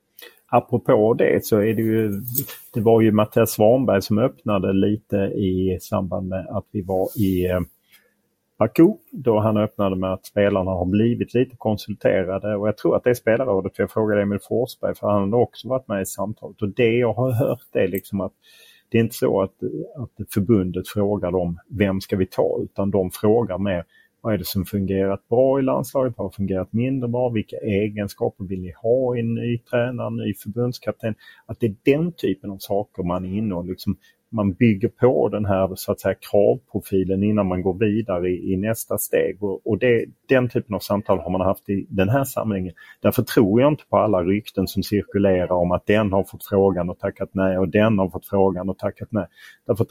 apropå 0.52 1.14
det 1.14 1.44
så 1.44 1.58
är 1.58 1.74
det 1.74 1.82
ju, 1.82 2.10
det 2.74 2.80
var 2.80 3.00
ju 3.00 3.12
Mattias 3.12 3.50
Svanberg 3.50 4.02
som 4.02 4.18
öppnade 4.18 4.72
lite 4.72 5.16
i 5.16 5.78
samband 5.80 6.28
med 6.28 6.46
att 6.48 6.66
vi 6.72 6.82
var 6.82 7.08
i 7.20 7.46
eh, 7.46 7.60
Baku 8.62 8.92
då 9.10 9.38
han 9.38 9.56
öppnade 9.56 9.96
med 9.96 10.12
att 10.12 10.26
spelarna 10.26 10.70
har 10.70 10.84
blivit 10.84 11.34
lite 11.34 11.56
konsulterade 11.56 12.56
och 12.56 12.68
jag 12.68 12.76
tror 12.76 12.96
att 12.96 13.04
det 13.04 13.10
är 13.10 13.14
spelarrådet, 13.14 13.76
för 13.76 13.82
jag 13.82 13.90
frågade 13.90 14.22
Emil 14.22 14.38
Forsberg 14.42 14.94
för 14.94 15.08
han 15.08 15.32
har 15.32 15.40
också 15.40 15.68
varit 15.68 15.88
med 15.88 16.02
i 16.02 16.06
samtalet 16.06 16.62
och 16.62 16.68
det 16.68 16.92
jag 16.92 17.12
har 17.12 17.32
hört 17.32 17.66
är 17.72 17.88
liksom 17.88 18.20
att 18.20 18.32
det 18.88 18.98
är 18.98 19.02
inte 19.02 19.14
så 19.14 19.42
att, 19.42 19.54
att 19.96 20.32
förbundet 20.34 20.88
frågar 20.88 21.30
dem 21.30 21.58
vem 21.68 22.00
ska 22.00 22.16
vi 22.16 22.26
ta 22.26 22.60
utan 22.62 22.90
de 22.90 23.10
frågar 23.10 23.58
mer 23.58 23.84
vad 24.20 24.34
är 24.34 24.38
det 24.38 24.46
som 24.46 24.64
fungerat 24.64 25.28
bra 25.28 25.58
i 25.58 25.62
landslaget? 25.62 26.14
Vad 26.16 26.24
har 26.24 26.30
fungerat 26.30 26.72
mindre 26.72 27.08
bra? 27.08 27.28
Vilka 27.28 27.56
egenskaper 27.56 28.44
vill 28.44 28.60
ni 28.60 28.72
ha 28.82 29.16
i 29.16 29.20
en 29.20 29.34
ny 29.34 29.58
tränare, 29.58 30.10
ny 30.10 30.34
förbundskapten? 30.34 31.14
Att 31.46 31.60
det 31.60 31.66
är 31.66 31.74
den 31.84 32.12
typen 32.12 32.50
av 32.50 32.58
saker 32.58 33.02
man 33.02 33.24
är 33.24 33.38
inne 33.38 33.54
och 33.54 33.64
liksom, 33.64 33.96
man 34.32 34.52
bygger 34.52 34.88
på 34.88 35.28
den 35.28 35.44
här 35.44 35.74
så 35.74 35.92
att 35.92 36.00
säga, 36.00 36.14
kravprofilen 36.14 37.22
innan 37.22 37.46
man 37.46 37.62
går 37.62 37.74
vidare 37.74 38.28
i, 38.28 38.52
i 38.52 38.56
nästa 38.56 38.98
steg. 38.98 39.42
Och, 39.42 39.66
och 39.66 39.78
det, 39.78 40.04
den 40.28 40.48
typen 40.48 40.74
av 40.74 40.78
samtal 40.78 41.18
har 41.18 41.30
man 41.30 41.40
haft 41.40 41.68
i 41.68 41.86
den 41.88 42.08
här 42.08 42.24
samlingen. 42.24 42.74
Därför 43.00 43.22
tror 43.22 43.60
jag 43.60 43.72
inte 43.72 43.84
på 43.90 43.96
alla 43.96 44.22
rykten 44.22 44.66
som 44.66 44.82
cirkulerar 44.82 45.52
om 45.52 45.72
att 45.72 45.86
den 45.86 46.12
har 46.12 46.24
fått 46.24 46.44
frågan 46.44 46.90
och 46.90 46.98
tackat 46.98 47.30
nej 47.32 47.58
och 47.58 47.68
den 47.68 47.98
har 47.98 48.08
fått 48.08 48.26
frågan 48.26 48.68
och 48.68 48.78
tackat 48.78 49.08
nej. 49.10 49.26
Därför 49.66 49.84
att 49.84 49.90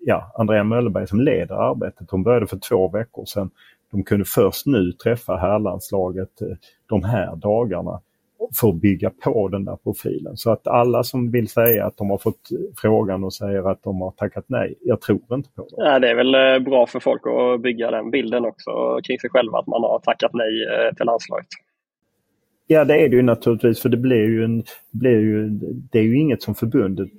ja, 0.00 0.32
Andrea 0.34 0.64
Möllerberg 0.64 1.06
som 1.06 1.20
leder 1.20 1.70
arbetet. 1.70 2.10
Hon 2.10 2.22
började 2.22 2.46
för 2.46 2.58
två 2.68 2.88
veckor 2.88 3.24
sedan. 3.24 3.50
De 3.90 4.04
kunde 4.04 4.24
först 4.24 4.66
nu 4.66 4.92
träffa 4.92 5.36
herrlandslaget 5.36 6.42
eh, 6.42 6.48
de 6.86 7.04
här 7.04 7.36
dagarna 7.36 8.00
för 8.60 8.68
att 8.68 8.74
bygga 8.74 9.10
på 9.10 9.48
den 9.48 9.64
där 9.64 9.76
profilen. 9.76 10.36
Så 10.36 10.50
att 10.50 10.66
alla 10.66 11.02
som 11.02 11.30
vill 11.30 11.48
säga 11.48 11.86
att 11.86 11.96
de 11.96 12.10
har 12.10 12.18
fått 12.18 12.48
frågan 12.76 13.24
och 13.24 13.34
säger 13.34 13.70
att 13.70 13.82
de 13.82 14.00
har 14.00 14.10
tackat 14.10 14.44
nej, 14.46 14.74
jag 14.80 15.00
tror 15.00 15.20
inte 15.32 15.50
på 15.56 15.62
det. 15.62 15.68
Ja, 15.76 15.98
det 15.98 16.10
är 16.10 16.14
väl 16.14 16.34
eh, 16.34 16.64
bra 16.64 16.86
för 16.86 17.00
folk 17.00 17.22
att 17.26 17.62
bygga 17.62 17.90
den 17.90 18.10
bilden 18.10 18.44
också 18.44 19.00
kring 19.06 19.18
sig 19.18 19.30
själva, 19.30 19.58
att 19.58 19.66
man 19.66 19.82
har 19.82 19.98
tackat 19.98 20.30
nej 20.34 20.64
eh, 20.64 20.94
till 20.94 21.06
landslaget. 21.06 21.46
Ja, 22.66 22.84
det 22.84 22.94
är 22.94 23.08
det 23.08 23.16
ju 23.16 23.22
naturligtvis 23.22 23.82
för 23.82 23.88
det 23.88 23.96
blir 23.96 24.26
ju, 24.26 24.44
en, 24.44 24.64
blir 24.92 25.20
ju, 25.20 25.48
det 25.92 25.98
är 25.98 26.02
ju 26.02 26.18
inget 26.18 26.42
som 26.42 26.54
förbundet 26.54 27.10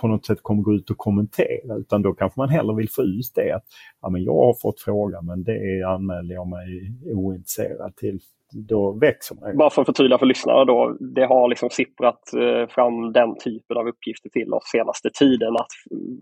på 0.00 0.08
något 0.08 0.26
sätt 0.26 0.38
kommer 0.42 0.62
gå 0.62 0.74
ut 0.74 0.90
och 0.90 0.98
kommentera 0.98 1.76
utan 1.76 2.02
då 2.02 2.12
kanske 2.12 2.40
man 2.40 2.48
hellre 2.48 2.76
vill 2.76 2.90
få 2.90 3.02
ut 3.02 3.32
det 3.34 3.52
att 3.52 3.64
ja, 4.02 4.08
men 4.08 4.22
jag 4.22 4.34
har 4.34 4.54
fått 4.54 4.80
frågan 4.80 5.26
men 5.26 5.44
det 5.44 5.82
anmäler 5.82 6.34
jag 6.34 6.48
mig 6.48 6.92
ointresserad 7.14 7.96
till. 7.96 8.20
Då 8.54 8.92
växer 8.92 9.36
man. 9.40 9.56
Bara 9.56 9.70
för 9.70 9.82
att 9.82 9.86
förtydliga 9.86 10.18
för 10.18 10.26
lyssnarna 10.26 10.64
då. 10.64 10.96
Det 11.00 11.26
har 11.26 11.48
liksom 11.48 11.70
sipprat 11.70 12.32
eh, 12.34 12.68
fram 12.74 13.12
den 13.12 13.38
typen 13.38 13.76
av 13.76 13.88
uppgifter 13.88 14.28
till 14.28 14.52
oss 14.54 14.64
senaste 14.64 15.10
tiden 15.10 15.56
att, 15.56 15.72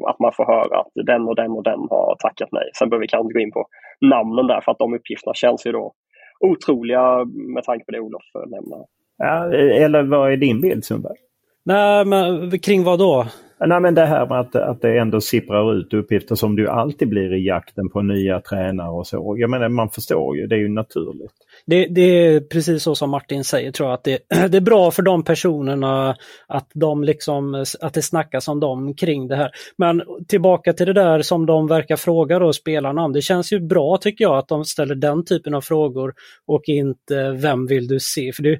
att 0.08 0.18
man 0.18 0.32
får 0.32 0.44
höra 0.44 0.80
att 0.80 1.06
den 1.06 1.22
och 1.28 1.34
den 1.34 1.50
och 1.50 1.62
den 1.62 1.80
har 1.90 2.16
tackat 2.18 2.48
nej. 2.52 2.70
Sen 2.78 2.90
behöver 2.90 3.04
vi 3.04 3.08
kanske 3.08 3.24
inte 3.24 3.34
gå 3.34 3.40
in 3.40 3.52
på 3.52 3.66
namnen 4.00 4.46
där 4.46 4.60
för 4.60 4.72
att 4.72 4.78
de 4.78 4.94
uppgifterna 4.94 5.34
känns 5.34 5.66
ju 5.66 5.72
då 5.72 5.92
otroliga 6.40 7.24
med 7.54 7.64
tanke 7.64 7.84
på 7.84 7.92
det 7.92 8.00
Olof 8.00 8.22
nämner. 8.34 8.84
Ja, 9.18 9.52
eller 9.54 10.02
vad 10.02 10.32
är 10.32 10.36
din 10.36 10.60
bild 10.60 10.84
Sundberg? 10.84 11.16
Nej, 11.64 12.04
men 12.04 12.58
kring 12.60 12.84
vad 12.84 12.98
då? 12.98 13.26
Nej, 13.66 13.80
men 13.80 13.94
det 13.94 14.06
här 14.06 14.26
med 14.26 14.40
att, 14.40 14.56
att 14.56 14.82
det 14.82 14.98
ändå 14.98 15.20
sipprar 15.20 15.74
ut 15.74 15.94
uppgifter 15.94 16.34
som 16.34 16.56
du 16.56 16.68
alltid 16.68 17.08
blir 17.08 17.34
i 17.34 17.46
jakten 17.46 17.88
på 17.88 18.02
nya 18.02 18.40
tränare 18.40 18.90
och 18.90 19.06
så. 19.06 19.36
Jag 19.38 19.50
menar, 19.50 19.68
man 19.68 19.90
förstår 19.90 20.36
ju, 20.36 20.46
det 20.46 20.54
är 20.54 20.58
ju 20.58 20.68
naturligt. 20.68 21.32
Det, 21.66 21.86
det 21.86 22.00
är 22.00 22.40
precis 22.40 22.82
så 22.82 22.94
som 22.94 23.10
Martin 23.10 23.44
säger, 23.44 23.72
tror 23.72 23.88
jag, 23.88 23.94
att 23.94 24.04
det, 24.04 24.18
det, 24.48 24.56
är 24.56 24.60
bra 24.60 24.90
för 24.90 25.02
de 25.02 25.24
personerna 25.24 26.16
att, 26.46 26.70
de 26.74 27.04
liksom, 27.04 27.64
att 27.80 27.94
det 27.94 28.02
snackas 28.02 28.48
om 28.48 28.60
dem 28.60 28.94
kring 28.94 29.28
det 29.28 29.36
här. 29.36 29.50
Men 29.76 30.02
tillbaka 30.28 30.72
till 30.72 30.86
det 30.86 30.92
där 30.92 31.22
som 31.22 31.46
de 31.46 31.66
verkar 31.66 31.96
fråga 31.96 32.38
då, 32.38 32.52
spelarna 32.52 33.02
om. 33.04 33.12
Det 33.12 33.22
känns 33.22 33.52
ju 33.52 33.60
bra 33.60 33.96
tycker 33.96 34.24
jag 34.24 34.38
att 34.38 34.48
de 34.48 34.64
ställer 34.64 34.94
den 34.94 35.24
typen 35.24 35.54
av 35.54 35.60
frågor 35.60 36.14
och 36.46 36.62
inte 36.66 37.30
vem 37.30 37.66
vill 37.66 37.88
du 37.88 38.00
se? 38.00 38.32
För 38.32 38.42
det, 38.42 38.58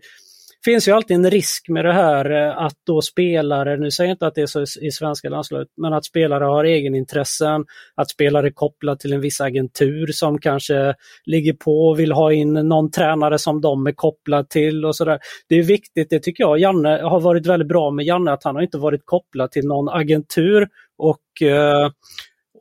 finns 0.64 0.88
ju 0.88 0.92
alltid 0.92 1.16
en 1.16 1.31
risk 1.31 1.68
med 1.68 1.85
det 1.85 1.92
här 1.92 2.31
eh, 2.31 2.59
att 2.59 2.75
då 2.87 3.01
spelare, 3.01 3.77
nu 3.77 3.90
säger 3.90 4.09
jag 4.09 4.14
inte 4.14 4.27
att 4.27 4.35
det 4.35 4.42
är 4.42 4.46
så 4.46 4.62
i 4.81 4.90
svenska 4.90 5.29
landslaget, 5.29 5.68
men 5.77 5.92
att 5.92 6.05
spelare 6.05 6.44
har 6.44 6.64
egenintressen, 6.64 7.64
att 7.94 8.11
spelare 8.11 8.46
är 8.46 8.51
kopplade 8.51 8.99
till 8.99 9.12
en 9.12 9.20
viss 9.20 9.40
agentur 9.40 10.07
som 10.07 10.38
kanske 10.38 10.94
ligger 11.25 11.53
på 11.53 11.88
och 11.88 11.99
vill 11.99 12.12
ha 12.12 12.33
in 12.33 12.53
någon 12.53 12.90
tränare 12.90 13.38
som 13.38 13.61
de 13.61 13.87
är 13.87 13.92
kopplad 13.92 14.49
till 14.49 14.85
och 14.85 14.96
sådär. 14.96 15.18
Det 15.49 15.55
är 15.55 15.62
viktigt, 15.62 16.11
det 16.11 16.20
tycker 16.20 16.44
jag 16.44 16.59
Janne 16.59 17.01
har 17.03 17.20
varit 17.20 17.46
väldigt 17.46 17.68
bra 17.68 17.90
med 17.90 18.07
Janne, 18.07 18.33
att 18.33 18.44
han 18.44 18.55
har 18.55 18.62
inte 18.62 18.79
varit 18.79 19.03
kopplad 19.05 19.51
till 19.51 19.66
någon 19.66 19.88
agentur 19.88 20.68
och 20.99 21.49
eh, 21.49 21.90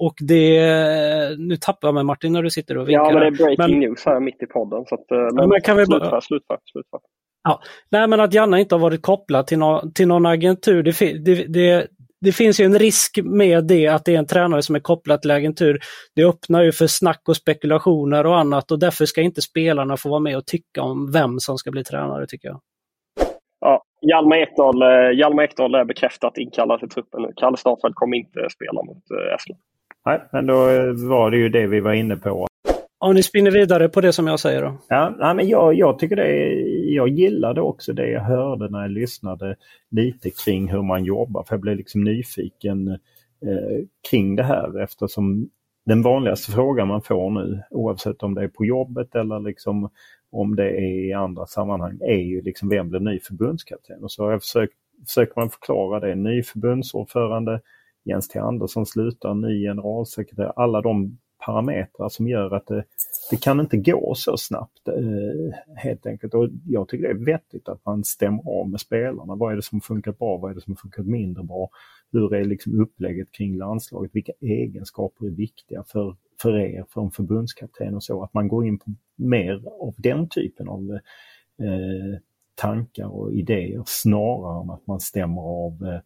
och 0.01 0.15
det, 0.21 0.59
nu 1.37 1.57
tappar 1.57 1.87
jag 1.87 1.95
mig 1.95 2.03
Martin 2.03 2.33
när 2.33 2.43
du 2.43 2.49
sitter 2.49 2.77
och 2.77 2.89
vinkar. 2.89 3.03
Ja, 3.03 3.11
men 3.11 3.19
det 3.19 3.27
är 3.27 3.31
breaking 3.31 3.79
men, 3.79 3.79
news 3.79 4.05
här 4.05 4.19
mitt 4.19 4.43
i 4.43 4.45
podden. 4.45 4.85
Så 4.85 4.95
att, 4.95 5.11
eh, 5.11 5.35
men, 5.35 5.49
men 5.49 5.61
kan 5.61 5.77
vi 5.77 5.85
slutför, 5.85 6.21
slutför, 6.21 6.57
slutför. 6.71 6.99
Ja. 7.43 7.61
Nej 7.91 8.07
men 8.07 8.19
att 8.19 8.33
Janna 8.33 8.59
inte 8.59 8.75
har 8.75 8.79
varit 8.79 9.01
kopplad 9.01 9.47
till, 9.47 9.59
no 9.59 9.91
till 9.95 10.07
någon 10.07 10.25
agentur, 10.25 10.83
det, 10.83 11.23
det, 11.25 11.45
det, 11.47 11.87
det, 12.21 12.31
finns 12.31 12.59
ju 12.59 12.65
en 12.65 12.79
risk 12.79 13.19
med 13.23 13.67
det 13.67 13.87
att 13.87 14.05
det 14.05 14.15
är 14.15 14.19
en 14.19 14.27
tränare 14.27 14.61
som 14.61 14.75
är 14.75 14.79
kopplad 14.79 15.21
till 15.21 15.31
agentur. 15.31 15.79
Det 16.15 16.23
öppnar 16.23 16.63
ju 16.63 16.71
för 16.71 16.87
snack 16.87 17.21
och 17.27 17.35
spekulationer 17.35 18.25
och 18.25 18.39
annat 18.39 18.71
och 18.71 18.79
därför 18.79 19.05
ska 19.05 19.21
inte 19.21 19.41
spelarna 19.41 19.97
få 19.97 20.09
vara 20.09 20.19
med 20.19 20.37
och 20.37 20.45
tycka 20.45 20.81
om 20.81 21.11
vem 21.11 21.39
som 21.39 21.57
ska 21.57 21.71
bli 21.71 21.83
tränare 21.83 22.27
tycker 22.27 22.47
jag. 22.47 22.59
Ja, 23.59 23.83
Hjalmar 24.01 24.37
Ekdal, 24.37 24.81
eh, 24.81 25.17
Hjalmar 25.17 25.43
Ekdal 25.43 25.75
är 25.75 25.85
bekräftat 25.85 26.37
inkallad 26.37 26.79
till 26.79 26.89
truppen 26.89 27.21
nu. 27.21 27.31
Kalle 27.35 27.57
Starfelt 27.57 27.95
kommer 27.95 28.17
inte 28.17 28.49
spela 28.49 28.83
mot 28.83 29.03
Eslöv. 29.35 29.57
Nej, 30.05 30.21
men 30.31 30.47
då 30.47 30.55
var 31.09 31.31
det 31.31 31.37
ju 31.37 31.49
det 31.49 31.67
vi 31.67 31.79
var 31.79 31.93
inne 31.93 32.15
på. 32.15 32.47
Om 33.05 33.13
ni 33.13 33.23
spinner 33.23 33.51
vidare 33.51 33.89
på 33.89 34.01
det 34.01 34.13
som 34.13 34.27
jag 34.27 34.39
säger 34.39 34.61
då? 34.61 34.77
Ja, 34.87 35.15
nej, 35.17 35.35
men 35.35 35.47
jag, 35.47 35.73
jag 35.73 35.99
tycker 35.99 36.15
det, 36.15 36.23
jag 36.93 37.09
gillade 37.09 37.61
också 37.61 37.93
det 37.93 38.09
jag 38.09 38.23
hörde 38.23 38.69
när 38.69 38.81
jag 38.81 38.91
lyssnade 38.91 39.55
lite 39.91 40.29
kring 40.29 40.69
hur 40.71 40.81
man 40.81 41.05
jobbar. 41.05 41.43
För 41.43 41.55
jag 41.55 41.61
blev 41.61 41.77
liksom 41.77 42.03
nyfiken 42.03 42.87
eh, 42.87 43.85
kring 44.09 44.35
det 44.35 44.43
här 44.43 44.79
eftersom 44.79 45.49
den 45.85 46.01
vanligaste 46.01 46.51
frågan 46.51 46.87
man 46.87 47.01
får 47.01 47.29
nu, 47.29 47.63
oavsett 47.71 48.23
om 48.23 48.33
det 48.33 48.43
är 48.43 48.47
på 48.47 48.65
jobbet 48.65 49.15
eller 49.15 49.39
liksom 49.39 49.89
om 50.31 50.55
det 50.55 50.69
är 50.69 51.07
i 51.07 51.13
andra 51.13 51.45
sammanhang, 51.45 51.99
är 52.01 52.17
ju 52.17 52.41
liksom 52.41 52.69
vem 52.69 52.89
blir 52.89 52.99
ny 52.99 53.19
förbundskapten? 53.19 54.03
Och 54.03 54.11
så 54.11 54.23
har 54.23 54.31
jag 54.31 54.41
försökt, 54.41 54.73
försöker 55.07 55.33
man 55.35 55.49
förklara 55.49 55.99
det. 55.99 56.15
Ny 56.15 56.43
förbundsordförande, 56.43 57.61
Jens 58.05 58.27
T 58.27 58.39
Andersson 58.39 58.85
slutar, 58.85 59.33
ny 59.33 59.63
generalsekreterare, 59.63 60.53
alla 60.55 60.81
de 60.81 61.17
parametrar 61.49 62.09
som 62.09 62.27
gör 62.27 62.55
att 62.55 62.67
det, 62.67 62.83
det 63.31 63.37
kan 63.37 63.59
inte 63.59 63.77
gå 63.77 64.13
så 64.15 64.37
snabbt 64.37 64.87
eh, 64.87 65.57
helt 65.75 66.05
enkelt. 66.05 66.33
Och 66.33 66.49
jag 66.67 66.87
tycker 66.87 67.03
det 67.03 67.21
är 67.21 67.25
vettigt 67.25 67.69
att 67.69 67.85
man 67.85 68.03
stämmer 68.03 68.43
av 68.47 68.69
med 68.69 68.79
spelarna. 68.79 69.35
Vad 69.35 69.51
är 69.51 69.55
det 69.55 69.61
som 69.61 69.81
funkat 69.81 70.19
bra? 70.19 70.37
Vad 70.37 70.51
är 70.51 70.55
det 70.55 70.61
som 70.61 70.75
funkat 70.75 71.05
mindre 71.05 71.43
bra? 71.43 71.69
Hur 72.11 72.35
är 72.35 72.45
liksom 72.45 72.81
upplägget 72.81 73.31
kring 73.31 73.57
landslaget? 73.57 74.11
Vilka 74.13 74.31
egenskaper 74.41 75.25
är 75.25 75.29
viktiga 75.29 75.83
för, 75.83 76.15
för 76.41 76.59
er, 76.59 76.85
för 76.89 77.01
en 77.01 77.11
förbundskapten 77.11 77.95
och 77.95 78.03
så? 78.03 78.23
Att 78.23 78.33
man 78.33 78.47
går 78.47 78.67
in 78.67 78.79
på 78.79 78.91
mer 79.15 79.63
av 79.81 79.93
den 79.97 80.29
typen 80.29 80.67
av 80.67 80.91
eh, 81.59 82.19
tankar 82.55 83.07
och 83.07 83.33
idéer 83.33 83.83
snarare 83.85 84.63
än 84.63 84.69
att 84.69 84.87
man 84.87 84.99
stämmer 84.99 85.41
av 85.41 86.01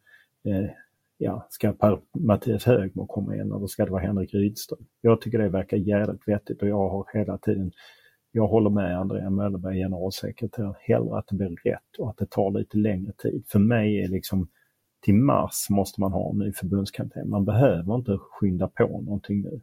eh, 0.45 0.53
eh 0.53 0.69
ja, 1.17 1.47
ska 1.49 1.73
per 1.73 1.99
Mattias 2.19 2.65
Högmo 2.65 3.08
komma 3.08 3.36
in 3.36 3.41
eller 3.41 3.67
ska 3.67 3.86
det 3.86 3.91
vara 3.91 4.02
Henrik 4.02 4.34
Rydström? 4.34 4.86
Jag 5.02 5.21
tycker 5.21 5.38
det 5.38 5.49
verkar 5.49 5.78
jävligt 5.78 6.28
vettigt 6.28 6.62
och 6.62 6.67
jag 6.67 6.89
har 6.89 7.08
hela 7.13 7.38
tiden, 7.38 7.71
jag 8.32 8.47
håller 8.47 8.69
med 8.69 8.99
Andrea 8.99 9.30
Möllerberg, 9.30 9.78
generalsekreterare, 9.78 10.76
hellre 10.80 11.17
att 11.17 11.28
det 11.28 11.36
blir 11.36 11.58
rätt 11.63 11.97
och 11.99 12.10
att 12.10 12.17
det 12.17 12.30
tar 12.30 12.52
lite 12.52 12.78
längre 12.78 13.12
tid. 13.17 13.45
För 13.47 13.60
mig 13.60 14.04
är 14.04 14.08
liksom 14.08 14.47
till 15.04 15.15
mars 15.15 15.67
måste 15.69 16.02
man 16.02 16.12
ha 16.12 16.32
en 16.32 16.38
ny 16.38 16.54
förbundskapten. 16.54 17.30
Man 17.30 17.45
behöver 17.45 17.95
inte 17.95 18.17
skynda 18.17 18.67
på 18.67 19.02
någonting 19.02 19.41
nu. 19.41 19.62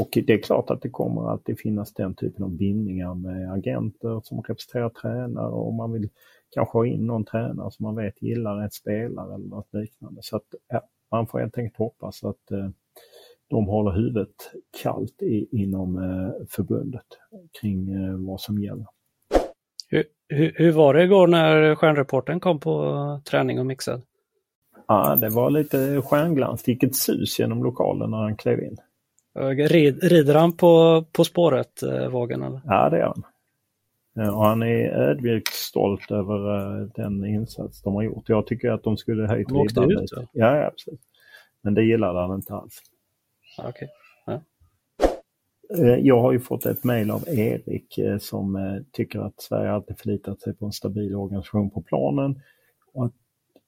Och 0.00 0.08
det 0.26 0.32
är 0.32 0.42
klart 0.42 0.70
att 0.70 0.82
det 0.82 0.90
kommer 0.90 1.30
alltid 1.30 1.58
finnas 1.58 1.94
den 1.94 2.14
typen 2.14 2.44
av 2.44 2.56
bindningar 2.56 3.14
med 3.14 3.52
agenter 3.52 4.20
som 4.24 4.40
representerar 4.40 4.88
tränare 4.88 5.50
och 5.50 5.74
man 5.74 5.92
vill 5.92 6.08
kanske 6.54 6.78
ha 6.78 6.86
in 6.86 7.06
någon 7.06 7.24
tränare 7.24 7.70
som 7.70 7.84
man 7.84 7.96
vet 7.96 8.22
gillar 8.22 8.64
ett 8.66 8.74
spelare 8.74 9.34
eller 9.34 9.48
något 9.48 9.74
liknande. 9.74 10.22
Så 10.22 10.36
att 10.36 10.54
ja, 10.68 10.82
man 11.10 11.26
får 11.26 11.38
helt 11.38 11.58
enkelt 11.58 11.78
hoppas 11.78 12.24
att 12.24 12.50
eh, 12.50 12.68
de 13.50 13.66
håller 13.66 13.90
huvudet 13.90 14.52
kallt 14.82 15.22
i, 15.22 15.48
inom 15.52 15.98
eh, 15.98 16.46
förbundet 16.48 17.06
kring 17.60 17.90
eh, 17.92 18.14
vad 18.14 18.40
som 18.40 18.58
gäller. 18.58 18.86
Hur, 19.88 20.04
hur, 20.28 20.52
hur, 20.56 20.72
var 20.72 20.94
det 20.94 21.04
igår 21.04 21.26
när 21.26 21.74
stjärnreporten 21.74 22.40
kom 22.40 22.60
på 22.60 23.20
träning 23.24 23.60
och 23.60 23.66
mixad? 23.66 24.02
Ja, 24.86 25.16
det 25.20 25.28
var 25.28 25.50
lite 25.50 26.02
stjärnglans. 26.02 26.62
Det 26.62 26.72
gick 26.72 26.82
ett 26.82 26.96
sus 26.96 27.38
genom 27.38 27.64
lokalen 27.64 28.10
när 28.10 28.18
han 28.18 28.36
klev 28.36 28.62
in. 28.62 28.76
Rid, 29.68 30.02
rider 30.02 30.34
han 30.34 30.56
på 30.56 31.04
På 31.12 31.24
spåret, 31.24 31.82
eh, 31.82 32.08
Vågen? 32.08 32.42
Eller? 32.42 32.60
Ja, 32.64 32.90
det 32.90 32.98
gör 32.98 33.06
han. 33.06 33.24
Eh, 34.18 34.36
och 34.36 34.44
han 34.44 34.62
är 34.62 34.90
ödmjukt 34.90 35.54
stolt 35.54 36.10
över 36.10 36.56
uh, 36.80 36.88
den 36.94 37.24
insats 37.24 37.82
de 37.82 37.94
har 37.94 38.02
gjort. 38.02 38.28
Jag 38.28 38.46
tycker 38.46 38.70
att 38.70 38.82
de 38.82 38.96
skulle 38.96 39.26
höjt 39.26 39.48
ribban 39.52 39.88
lite. 39.88 40.28
Ja, 40.32 40.56
ja, 40.56 40.66
absolut. 40.66 41.00
Men 41.62 41.74
det 41.74 41.84
gillade 41.84 42.20
han 42.20 42.34
inte 42.34 42.54
alls. 42.54 42.82
Okay. 43.68 43.88
Ja. 44.26 44.40
Uh, 45.78 45.98
jag 45.98 46.20
har 46.20 46.32
ju 46.32 46.40
fått 46.40 46.66
ett 46.66 46.84
mejl 46.84 47.10
av 47.10 47.28
Erik 47.28 47.98
som 48.20 48.80
tycker 48.92 49.20
att 49.20 49.40
Sverige 49.40 49.72
alltid 49.72 49.98
förlitat 49.98 50.40
sig 50.40 50.54
på 50.54 50.66
en 50.66 50.72
stabil 50.72 51.14
organisation 51.14 51.70
på 51.70 51.82
planen. 51.82 52.42
Och 52.92 53.04
att 53.04 53.12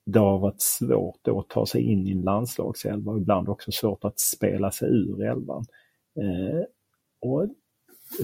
det 0.06 0.18
har 0.18 0.38
varit 0.38 0.62
svårt 0.62 1.28
att 1.28 1.48
ta 1.48 1.66
sig 1.66 1.82
in 1.82 2.06
i 2.06 2.12
en 2.12 2.22
landslagselva 2.22 3.12
och 3.12 3.18
ibland 3.18 3.48
också 3.48 3.72
svårt 3.72 4.04
att 4.04 4.20
spela 4.20 4.70
sig 4.70 4.88
ur 4.88 5.22
elvan. 5.22 5.64
och 7.20 7.48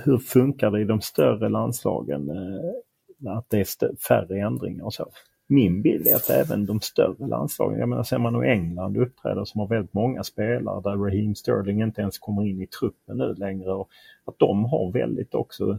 hur 0.04 0.18
funkar 0.18 0.70
det 0.70 0.80
i 0.80 0.84
de 0.84 1.00
större 1.00 1.48
landslagen? 1.48 2.30
Eh, 2.30 3.36
att 3.36 3.50
det 3.50 3.60
är 3.60 3.96
färre 3.96 4.40
ändringar 4.40 4.84
och 4.84 4.94
så. 4.94 5.08
Min 5.46 5.82
bild 5.82 6.06
är 6.06 6.16
att 6.16 6.30
även 6.30 6.66
de 6.66 6.80
större 6.80 7.26
landslagen, 7.26 7.78
jag 7.78 7.88
menar 7.88 8.02
ser 8.02 8.18
man 8.18 8.32
nu 8.32 8.46
England 8.46 8.96
uppträder 8.96 9.44
som 9.44 9.60
har 9.60 9.68
väldigt 9.68 9.94
många 9.94 10.22
spelare 10.22 10.80
där 10.82 10.96
Raheem 10.96 11.34
Sterling 11.34 11.82
inte 11.82 12.00
ens 12.00 12.18
kommer 12.18 12.46
in 12.46 12.62
i 12.62 12.66
truppen 12.66 13.16
nu 13.16 13.34
längre 13.34 13.72
och 13.72 13.88
att 14.24 14.38
de 14.38 14.64
har 14.64 14.92
väldigt 14.92 15.34
också 15.34 15.78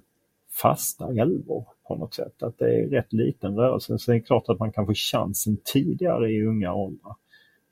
fasta 0.61 1.09
elvor 1.09 1.65
på 1.87 1.95
något 1.95 2.13
sätt. 2.13 2.43
Att 2.43 2.57
det 2.57 2.75
är 2.75 2.87
rätt 2.87 3.13
liten 3.13 3.55
rörelse. 3.55 3.99
Så 3.99 4.11
det 4.11 4.17
är 4.17 4.21
klart 4.21 4.49
att 4.49 4.59
man 4.59 4.71
kan 4.71 4.85
få 4.85 4.93
chansen 4.93 5.57
tidigare 5.63 6.31
i 6.31 6.45
unga 6.45 6.73
åldrar. 6.73 7.15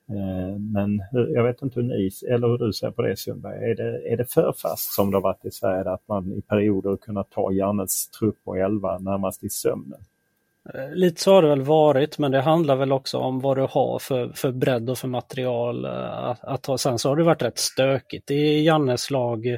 Eh, 0.10 0.60
men 0.60 1.02
jag 1.12 1.44
vet 1.44 1.62
inte 1.62 1.80
hur 1.80 1.88
ni, 1.88 2.10
eller 2.30 2.48
hur 2.48 2.58
du 2.58 2.74
ser 2.74 2.92
på 2.92 3.02
det 3.02 3.18
Sundberg. 3.18 3.72
Är 3.72 3.76
det, 3.76 4.14
är 4.14 4.18
det 4.18 4.26
för 4.26 4.54
fast 4.58 4.94
som 4.94 5.12
det 5.12 5.18
har 5.18 5.22
varit 5.22 5.46
i 5.46 5.52
Sverige 5.52 5.92
att 5.92 6.08
man 6.08 6.34
i 6.34 6.42
perioder 6.42 6.98
kunnat 6.98 7.30
ta 7.30 7.52
Jannes 7.52 8.10
trupp 8.10 8.40
och 8.44 8.58
elva 8.58 8.98
närmast 8.98 9.44
i 9.44 9.50
sömnen? 9.50 10.00
Eh, 10.74 10.92
lite 10.92 11.22
så 11.22 11.34
har 11.34 11.42
det 11.42 11.50
väl 11.50 11.62
varit 11.62 12.18
men 12.18 12.32
det 12.32 12.42
handlar 12.42 12.76
väl 12.76 12.92
också 12.92 13.18
om 13.18 13.40
vad 13.40 13.58
du 13.58 13.68
har 13.70 14.00
för, 14.00 14.32
för 14.36 14.52
bredd 14.52 14.90
och 14.90 14.98
för 14.98 15.08
material 15.08 15.86
eh, 15.86 16.28
att, 16.28 16.44
att 16.44 16.66
ha. 16.66 16.78
Sen 16.78 17.00
så 17.00 17.10
har 17.10 17.16
det 17.16 17.24
varit 17.24 17.42
rätt 17.42 17.58
stökigt 17.58 18.32
i 18.32 18.66
Jannes 18.66 19.12
lag 19.12 19.58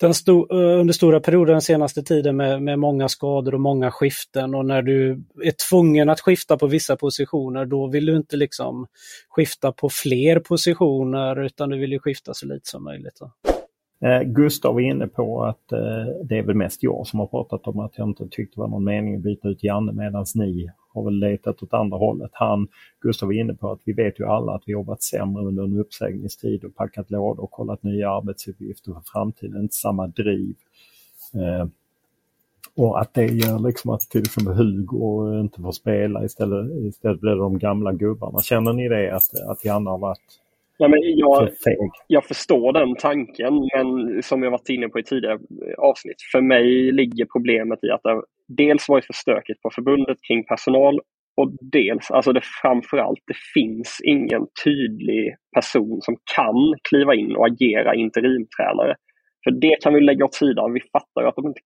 den 0.00 0.14
sto, 0.14 0.46
eh, 0.50 0.80
under 0.80 0.94
stora 0.94 1.20
perioder 1.20 1.52
den 1.52 1.62
senaste 1.62 2.02
tiden 2.02 2.36
med, 2.36 2.62
med 2.62 2.78
många 2.78 3.08
skador 3.08 3.54
och 3.54 3.60
många 3.60 3.90
skiften 3.90 4.54
och 4.54 4.66
när 4.66 4.82
du 4.82 5.22
är 5.44 5.68
tvungen 5.70 6.08
att 6.08 6.20
skifta 6.20 6.56
på 6.56 6.66
vissa 6.66 6.96
positioner 6.96 7.64
då 7.64 7.86
vill 7.86 8.06
du 8.06 8.16
inte 8.16 8.36
liksom 8.36 8.86
skifta 9.28 9.72
på 9.72 9.88
fler 9.88 10.40
positioner 10.40 11.44
utan 11.44 11.70
du 11.70 11.78
vill 11.78 11.92
ju 11.92 11.98
skifta 11.98 12.34
så 12.34 12.46
lite 12.46 12.70
som 12.70 12.84
möjligt. 12.84 13.16
Då. 13.20 13.53
Eh, 14.00 14.22
Gustav 14.22 14.74
var 14.74 14.80
inne 14.80 15.06
på 15.06 15.44
att 15.44 15.72
eh, 15.72 16.06
det 16.24 16.38
är 16.38 16.42
väl 16.42 16.56
mest 16.56 16.82
jag 16.82 17.06
som 17.06 17.20
har 17.20 17.26
pratat 17.26 17.66
om 17.66 17.78
att 17.78 17.98
jag 17.98 18.08
inte 18.08 18.28
tyckte 18.28 18.56
det 18.56 18.60
var 18.60 18.68
någon 18.68 18.84
mening 18.84 19.16
att 19.16 19.22
byta 19.22 19.48
ut 19.48 19.64
Janne 19.64 19.92
medan 19.92 20.24
ni 20.34 20.70
har 20.94 21.04
väl 21.04 21.18
letat 21.18 21.62
åt 21.62 21.74
andra 21.74 21.98
hållet. 21.98 22.30
Han, 22.32 22.68
Gustav 23.00 23.26
var 23.26 23.32
inne 23.32 23.54
på 23.54 23.70
att 23.70 23.80
vi 23.84 23.92
vet 23.92 24.20
ju 24.20 24.24
alla 24.24 24.52
att 24.52 24.62
vi 24.66 24.72
jobbat 24.72 25.02
sämre 25.02 25.44
under 25.44 25.64
en 25.64 25.78
uppsägningstid 25.78 26.64
och 26.64 26.74
packat 26.74 27.10
lådor 27.10 27.42
och 27.42 27.50
kollat 27.50 27.82
nya 27.82 28.10
arbetsuppgifter 28.10 28.92
för 28.92 29.02
framtiden. 29.12 29.60
Inte 29.60 29.74
samma 29.74 30.06
driv. 30.06 30.54
Eh, 31.34 31.66
och 32.76 33.00
att 33.00 33.14
det 33.14 33.26
gör 33.26 33.58
liksom 33.58 33.90
att 33.90 34.00
till 34.00 34.20
exempel 34.20 34.54
Hugo 34.54 35.40
inte 35.40 35.62
får 35.62 35.72
spela 35.72 36.24
istället, 36.24 36.70
istället 36.70 37.20
blir 37.20 37.30
det 37.30 37.38
de 37.38 37.58
gamla 37.58 37.92
gubbarna. 37.92 38.38
Känner 38.42 38.72
ni 38.72 38.88
det 38.88 39.16
att, 39.16 39.34
att 39.48 39.64
Janne 39.64 39.90
har 39.90 39.98
varit 39.98 40.40
Nej, 40.78 40.88
men 40.90 40.98
jag, 41.02 41.48
jag 42.06 42.24
förstår 42.24 42.72
den 42.72 42.96
tanken, 42.96 43.68
men 43.74 44.22
som 44.22 44.42
jag 44.42 44.50
varit 44.50 44.68
inne 44.68 44.88
på 44.88 44.98
i 44.98 45.02
tidigare 45.02 45.38
avsnitt, 45.78 46.16
för 46.32 46.40
mig 46.40 46.92
ligger 46.92 47.26
problemet 47.32 47.84
i 47.84 47.90
att 47.90 48.02
det 48.02 48.22
dels 48.48 48.88
varit 48.88 49.04
för 49.04 49.12
stökigt 49.12 49.62
på 49.62 49.70
förbundet 49.74 50.18
kring 50.28 50.44
personal 50.44 51.00
och 51.36 51.50
dels, 51.60 52.10
alltså 52.10 52.32
det 52.32 52.44
framförallt, 52.62 53.20
det 53.26 53.36
finns 53.54 53.98
ingen 54.04 54.46
tydlig 54.64 55.34
person 55.54 56.02
som 56.02 56.16
kan 56.36 56.74
kliva 56.88 57.14
in 57.14 57.36
och 57.36 57.46
agera 57.46 57.94
interimtränare. 57.94 58.94
För 59.44 59.50
det 59.50 59.76
kan 59.82 59.94
vi 59.94 60.00
lägga 60.00 60.24
åt 60.24 60.34
sidan. 60.34 60.72
Vi 60.72 60.80
fattar 60.80 61.22
att 61.22 61.36
de, 61.36 61.46
inte, 61.46 61.60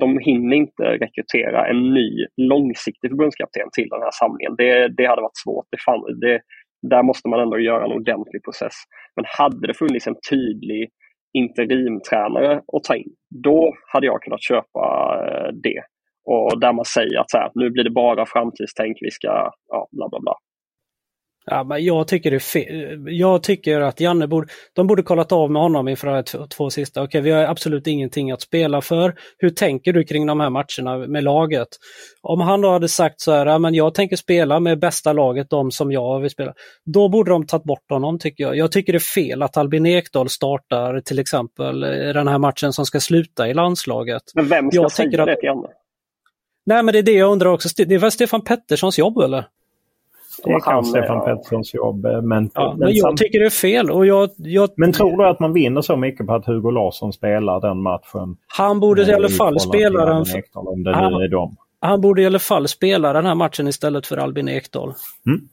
de 0.00 0.18
hinner 0.18 0.56
inte 0.56 0.82
rekrytera 0.82 1.68
en 1.68 1.94
ny 1.94 2.26
långsiktig 2.36 3.10
förbundskapten 3.10 3.68
till 3.72 3.88
den 3.88 4.02
här 4.02 4.10
samlingen. 4.12 4.54
Det, 4.58 4.88
det 4.88 5.06
hade 5.06 5.22
varit 5.22 5.42
svårt. 5.44 5.66
Det, 5.70 5.82
fann, 5.86 6.20
det, 6.20 6.40
där 6.88 7.02
måste 7.02 7.28
man 7.28 7.40
ändå 7.40 7.58
göra 7.58 7.84
en 7.84 7.92
ordentlig 7.92 8.44
process. 8.44 8.74
Men 9.16 9.24
hade 9.28 9.66
det 9.66 9.74
funnits 9.74 10.06
en 10.06 10.16
tydlig 10.30 10.90
interimtränare 11.32 12.52
att 12.72 12.84
ta 12.84 12.96
in, 12.96 13.12
då 13.44 13.74
hade 13.92 14.06
jag 14.06 14.22
kunnat 14.22 14.42
köpa 14.42 14.82
eh, 15.26 15.52
det. 15.62 15.82
Och 16.24 16.60
där 16.60 16.72
man 16.72 16.84
säger 16.84 17.20
att 17.20 17.30
så 17.30 17.38
här, 17.38 17.50
nu 17.54 17.70
blir 17.70 17.84
det 17.84 17.90
bara 17.90 18.26
framtidstänk, 18.26 18.96
vi 19.00 19.10
ska 19.10 19.50
ja, 19.68 19.88
bla 19.92 20.08
bla 20.08 20.20
bla. 20.20 20.34
Ja, 21.50 21.64
men 21.64 21.84
jag 21.84 22.08
tycker 22.08 22.30
det. 22.30 22.40
Jag 23.10 23.42
tycker 23.42 23.80
att 23.80 24.00
Janne 24.00 24.26
borde, 24.26 24.48
de 24.72 24.86
borde 24.86 25.02
kollat 25.02 25.32
av 25.32 25.50
med 25.50 25.62
honom 25.62 25.88
inför 25.88 26.06
de 26.06 26.14
här 26.14 26.46
två 26.46 26.70
sista. 26.70 27.02
Okej, 27.02 27.20
vi 27.20 27.30
har 27.30 27.44
absolut 27.44 27.86
ingenting 27.86 28.30
att 28.30 28.40
spela 28.40 28.80
för. 28.80 29.14
Hur 29.38 29.50
tänker 29.50 29.92
du 29.92 30.04
kring 30.04 30.26
de 30.26 30.40
här 30.40 30.50
matcherna 30.50 31.06
med 31.06 31.24
laget? 31.24 31.68
Om 32.22 32.40
han 32.40 32.60
då 32.60 32.70
hade 32.70 32.88
sagt 32.88 33.20
så 33.20 33.32
här, 33.32 33.46
ja, 33.46 33.58
men 33.58 33.74
jag 33.74 33.94
tänker 33.94 34.16
spela 34.16 34.60
med 34.60 34.78
bästa 34.78 35.12
laget, 35.12 35.50
de 35.50 35.70
som 35.70 35.92
jag 35.92 36.20
vill 36.20 36.30
spela. 36.30 36.54
Då 36.84 37.08
borde 37.08 37.30
de 37.30 37.46
tagit 37.46 37.64
bort 37.64 37.90
honom 37.90 38.18
tycker 38.18 38.44
jag. 38.44 38.56
Jag 38.56 38.72
tycker 38.72 38.92
det 38.92 38.98
är 38.98 39.00
fel 39.00 39.42
att 39.42 39.56
Albin 39.56 39.86
Ekdal 39.86 40.28
startar 40.28 41.00
till 41.00 41.18
exempel 41.18 41.80
den 42.14 42.28
här 42.28 42.38
matchen 42.38 42.72
som 42.72 42.86
ska 42.86 43.00
sluta 43.00 43.48
i 43.48 43.54
landslaget. 43.54 44.22
Men 44.34 44.48
vem 44.48 44.70
ska 44.70 44.80
jag 44.80 44.92
säga 44.92 45.24
det 45.24 45.36
till 45.36 45.46
Janne? 45.46 45.68
Nej, 46.66 46.82
men 46.82 46.92
det 46.92 46.98
är 46.98 47.02
det 47.02 47.12
jag 47.12 47.32
undrar 47.32 47.50
också. 47.50 47.68
Det 47.76 47.94
är 47.94 47.98
väl 47.98 48.10
Stefan 48.10 48.44
Petterssons 48.44 48.98
jobb 48.98 49.18
eller? 49.18 49.44
Det 50.44 50.52
är 50.52 50.60
kanske 50.60 50.90
Stefan 50.90 51.24
Petterssons 51.24 51.74
jobb. 51.74 52.06
Eh, 52.06 52.22
men, 52.22 52.50
ja, 52.54 52.70
men, 52.70 52.78
men 52.78 52.94
jag 52.94 53.16
tycker 53.16 53.38
det 53.38 53.46
är 53.46 53.50
fel. 53.50 53.90
Och 53.90 54.06
jag, 54.06 54.30
jag... 54.36 54.70
Men 54.76 54.92
tror 54.92 55.16
du 55.16 55.28
att 55.28 55.40
man 55.40 55.52
vinner 55.52 55.80
så 55.80 55.96
mycket 55.96 56.26
på 56.26 56.34
att 56.34 56.46
Hugo 56.46 56.70
Larsson 56.70 57.12
spelar 57.12 57.60
den 57.60 57.82
matchen? 57.82 58.36
Han 58.46 58.80
borde 58.80 59.02
i 59.02 59.12
alla 59.12 59.28
fall 59.28 59.60
spela 59.60 60.06
den. 60.06 60.24
Om 60.54 60.82
det 60.82 60.94
han, 60.94 61.12
nu 61.12 61.24
är 61.24 61.28
dem. 61.28 61.56
han 61.80 62.00
borde 62.00 62.22
i 62.22 62.26
alla 62.26 62.38
fall 62.38 62.68
spela 62.68 63.12
den 63.12 63.26
här 63.26 63.34
matchen 63.34 63.68
istället 63.68 64.06
för 64.06 64.16
Albin 64.16 64.48
Ekdal. 64.48 64.92
Mm. 65.26 65.48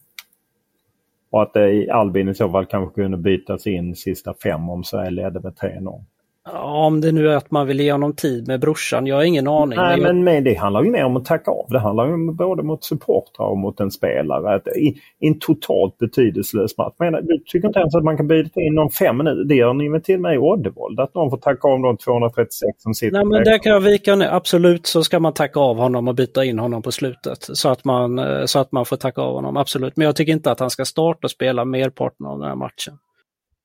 Och 1.32 1.42
att 1.42 1.56
Albin 1.92 2.30
i 2.30 2.36
så 2.36 2.52
fall 2.52 2.66
kanske 2.66 3.02
kunde 3.02 3.18
bytas 3.18 3.68
in 3.68 3.96
sista 3.96 4.34
fem 4.44 4.70
om 4.70 4.84
Sverige 4.84 5.12
ledde 5.12 5.40
med 5.40 5.54
3-0. 5.54 6.04
Ja, 6.46 6.86
om 6.86 7.02
det 7.02 7.12
nu 7.12 7.30
är 7.30 7.36
att 7.36 7.52
man 7.52 7.68
vill 7.68 7.80
ge 7.80 7.92
honom 7.92 8.16
tid 8.16 8.48
med 8.48 8.60
brorsan. 8.60 9.08
Jag 9.08 9.16
har 9.16 9.24
ingen 9.24 9.48
aning. 9.48 9.80
Nej, 9.80 9.98
men, 9.98 10.18
jag... 10.18 10.24
men 10.24 10.44
det 10.44 10.54
handlar 10.54 10.84
ju 10.84 10.92
mer 10.92 11.06
om 11.06 11.18
att 11.18 11.26
tacka 11.26 11.52
av. 11.52 11.66
Det 11.70 11.80
handlar 11.80 12.08
ju 12.08 12.32
både 12.32 12.64
mot 12.64 12.84
supportrar 12.84 13.46
och 13.46 13.58
mot 13.58 13.80
en 13.80 13.92
spelare. 13.92 14.56
Att 14.56 14.68
i, 14.68 15.02
I 15.20 15.28
en 15.28 15.40
totalt 15.40 15.98
betydelselös 15.98 16.78
match. 16.78 16.94
Men, 17.00 17.14
du 17.14 17.44
tycker 17.46 17.68
inte 17.68 17.80
ens 17.80 17.96
att 17.96 18.04
man 18.04 18.18
kan 18.18 18.28
byta 18.28 18.62
in 18.62 18.76
någon 18.76 18.90
fem 18.90 19.18
minuter? 19.18 19.44
Det 19.44 19.56
gör 19.56 19.74
ni 19.74 19.90
väl 19.90 20.02
till 20.02 20.20
mig 20.20 20.36
i 20.36 20.38
Oddevold? 20.38 21.00
Att 21.00 21.16
någon 21.16 21.30
får 21.30 21.38
tacka 21.38 21.68
av 21.68 21.82
de 21.82 21.98
236 21.98 22.62
som 22.78 22.94
sitter 22.94 23.18
Nej, 23.18 23.26
men 23.26 23.44
där 23.44 23.58
kan 23.58 23.72
jag 23.72 23.80
vika 23.80 24.16
ner. 24.16 24.28
Absolut 24.28 24.86
så 24.86 25.04
ska 25.04 25.20
man 25.20 25.34
tacka 25.34 25.60
av 25.60 25.78
honom 25.78 26.08
och 26.08 26.16
byta 26.16 26.46
in 26.46 26.60
honom 26.60 26.82
på 26.82 26.92
slutet. 26.92 27.38
Så 27.42 27.70
att 27.70 27.86
man, 27.86 28.20
eh, 28.20 28.46
så 28.46 28.60
att 28.60 28.72
man 28.72 28.86
får 28.86 28.96
tacka 28.96 29.22
av 29.22 29.34
honom. 29.34 29.58
Absolut. 29.58 29.98
Men 29.98 30.06
jag 30.06 30.16
tycker 30.16 30.34
inte 30.34 30.52
att 30.52 30.60
han 30.60 30.70
ska 30.70 30.86
starta 30.86 31.20
och 31.24 31.32
spela 31.32 31.66
merparten 31.66 32.26
av 32.26 32.40
den 32.40 32.48
här 32.48 32.56
matchen. 32.56 32.98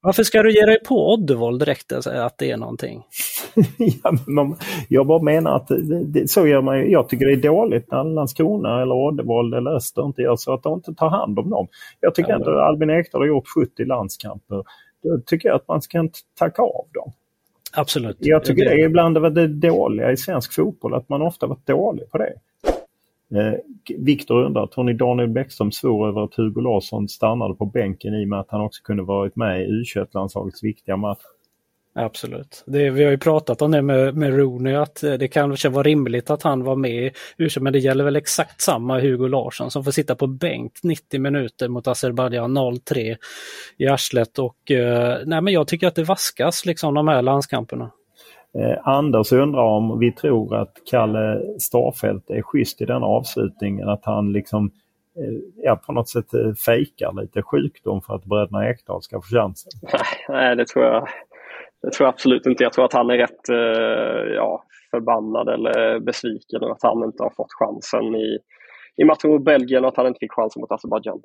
Varför 0.00 0.22
ska 0.22 0.42
du 0.42 0.52
ge 0.52 0.66
dig 0.66 0.78
på 0.84 1.12
Oddevold 1.12 1.60
direkt 1.60 2.04
säga 2.04 2.24
att 2.24 2.38
det 2.38 2.50
är 2.50 2.56
någonting? 2.56 3.02
ja, 4.02 4.12
men 4.26 4.56
jag 4.88 5.06
bara 5.06 5.22
menar 5.22 5.56
att 5.56 5.68
det, 6.06 6.30
så 6.30 6.46
gör 6.46 6.62
man 6.62 6.90
Jag 6.90 7.08
tycker 7.08 7.26
det 7.26 7.32
är 7.32 7.42
dåligt 7.42 7.90
när 7.90 8.04
Landskrona 8.04 8.82
eller 8.82 8.94
Oddevold 8.94 9.54
eller 9.54 9.70
Öster 9.70 10.06
inte 10.06 10.22
gör 10.22 10.36
så 10.36 10.54
att 10.54 10.62
de 10.62 10.74
inte 10.74 10.94
tar 10.94 11.08
hand 11.08 11.38
om 11.38 11.50
dem. 11.50 11.68
Jag 12.00 12.14
tycker 12.14 12.30
ja, 12.30 12.36
ändå 12.36 12.50
att 12.50 12.68
Albin 12.68 12.90
Ekdal 12.90 13.20
har 13.20 13.26
gjort 13.26 13.48
70 13.48 13.84
landskamper. 13.84 14.64
Då 15.02 15.20
tycker 15.26 15.48
jag 15.48 15.56
att 15.56 15.68
man 15.68 15.82
ska 15.82 15.98
inte 15.98 16.18
tacka 16.38 16.62
av 16.62 16.86
dem. 16.94 17.12
Absolut. 17.72 18.16
Jag 18.20 18.44
tycker 18.44 18.64
det 18.64 18.70
är 18.70 18.84
ibland 18.84 19.14
det, 19.14 19.30
det 19.30 19.46
dåliga 19.68 20.12
i 20.12 20.16
svensk 20.16 20.54
fotboll, 20.54 20.94
att 20.94 21.08
man 21.08 21.22
ofta 21.22 21.46
varit 21.46 21.66
dålig 21.66 22.10
på 22.10 22.18
det. 22.18 22.32
Eh, 23.34 23.54
Viktor 23.98 24.44
undrar, 24.44 24.66
tror 24.66 24.84
ni 24.84 24.92
Daniel 24.92 25.28
Bäckström 25.28 25.72
svor 25.72 26.08
över 26.08 26.24
att 26.24 26.34
Hugo 26.34 26.60
Larsson 26.60 27.08
stannade 27.08 27.54
på 27.54 27.66
bänken 27.66 28.14
i 28.14 28.24
och 28.24 28.28
med 28.28 28.40
att 28.40 28.50
han 28.50 28.60
också 28.60 28.82
kunde 28.82 29.02
varit 29.02 29.36
med 29.36 29.62
i 29.62 29.66
U21-landslagets 29.66 30.64
viktiga 30.64 30.96
match? 30.96 31.22
Absolut. 31.94 32.64
Det, 32.66 32.90
vi 32.90 33.04
har 33.04 33.10
ju 33.10 33.18
pratat 33.18 33.62
om 33.62 33.70
det 33.70 33.82
med, 33.82 34.16
med 34.16 34.36
Rooney, 34.36 34.74
att 34.74 35.02
eh, 35.02 35.12
det 35.12 35.28
kanske 35.28 35.68
var 35.68 35.84
rimligt 35.84 36.30
att 36.30 36.42
han 36.42 36.64
var 36.64 36.76
med 36.76 36.90
i 37.06 37.12
u 37.38 37.48
men 37.60 37.72
det 37.72 37.78
gäller 37.78 38.04
väl 38.04 38.16
exakt 38.16 38.60
samma 38.60 39.00
Hugo 39.00 39.28
Larsson 39.28 39.70
som 39.70 39.84
får 39.84 39.90
sitta 39.90 40.14
på 40.14 40.26
bänk 40.26 40.72
90 40.82 41.20
minuter 41.20 41.68
mot 41.68 41.86
Azerbajdzjan 41.86 42.58
0-3 42.58 43.16
i 43.76 43.86
arslet 43.86 44.38
och 44.38 44.70
eh, 44.70 45.18
nej 45.26 45.40
men 45.40 45.52
jag 45.52 45.68
tycker 45.68 45.86
att 45.86 45.94
det 45.94 46.04
vaskas 46.04 46.66
liksom 46.66 46.94
de 46.94 47.08
här 47.08 47.22
landskamperna. 47.22 47.90
Eh, 48.54 48.88
Anders 48.88 49.32
undrar 49.32 49.62
om 49.62 49.98
vi 49.98 50.12
tror 50.12 50.56
att 50.56 50.72
Kalle 50.90 51.40
Starfelt 51.58 52.30
är 52.30 52.42
schysst 52.42 52.80
i 52.80 52.84
denna 52.84 53.06
avslutningen, 53.06 53.88
att 53.88 54.04
han 54.04 54.32
liksom 54.32 54.70
eh, 55.16 55.40
ja, 55.56 55.76
på 55.76 55.92
något 55.92 56.08
sätt 56.08 56.34
eh, 56.34 56.52
fejkar 56.66 57.20
lite 57.20 57.42
sjukdom 57.42 58.00
för 58.02 58.14
att 58.14 58.24
bröderna 58.24 58.70
Ekdal 58.70 59.02
ska 59.02 59.20
få 59.20 59.36
chansen. 59.36 59.72
Nej, 60.28 60.56
det 60.56 60.66
tror 60.66 60.84
jag, 60.84 61.08
det 61.82 61.90
tror 61.90 62.06
jag 62.06 62.12
absolut 62.12 62.46
inte. 62.46 62.62
Jag 62.62 62.72
tror 62.72 62.84
att 62.84 62.92
han 62.92 63.10
är 63.10 63.16
rätt 63.16 63.48
eh, 63.48 64.34
ja, 64.34 64.64
förbannad 64.90 65.48
eller 65.48 66.00
besviken 66.00 66.62
över 66.62 66.72
att 66.72 66.82
han 66.82 67.04
inte 67.04 67.22
har 67.22 67.30
fått 67.30 67.52
chansen 67.52 68.14
i, 68.14 68.38
i 68.96 69.04
matchen 69.04 69.30
mot 69.30 69.44
Belgien 69.44 69.84
och 69.84 69.88
att 69.88 69.96
han 69.96 70.06
inte 70.06 70.18
fick 70.18 70.32
chansen 70.32 70.60
mot 70.60 70.72
Azerbajdzjan. 70.72 71.20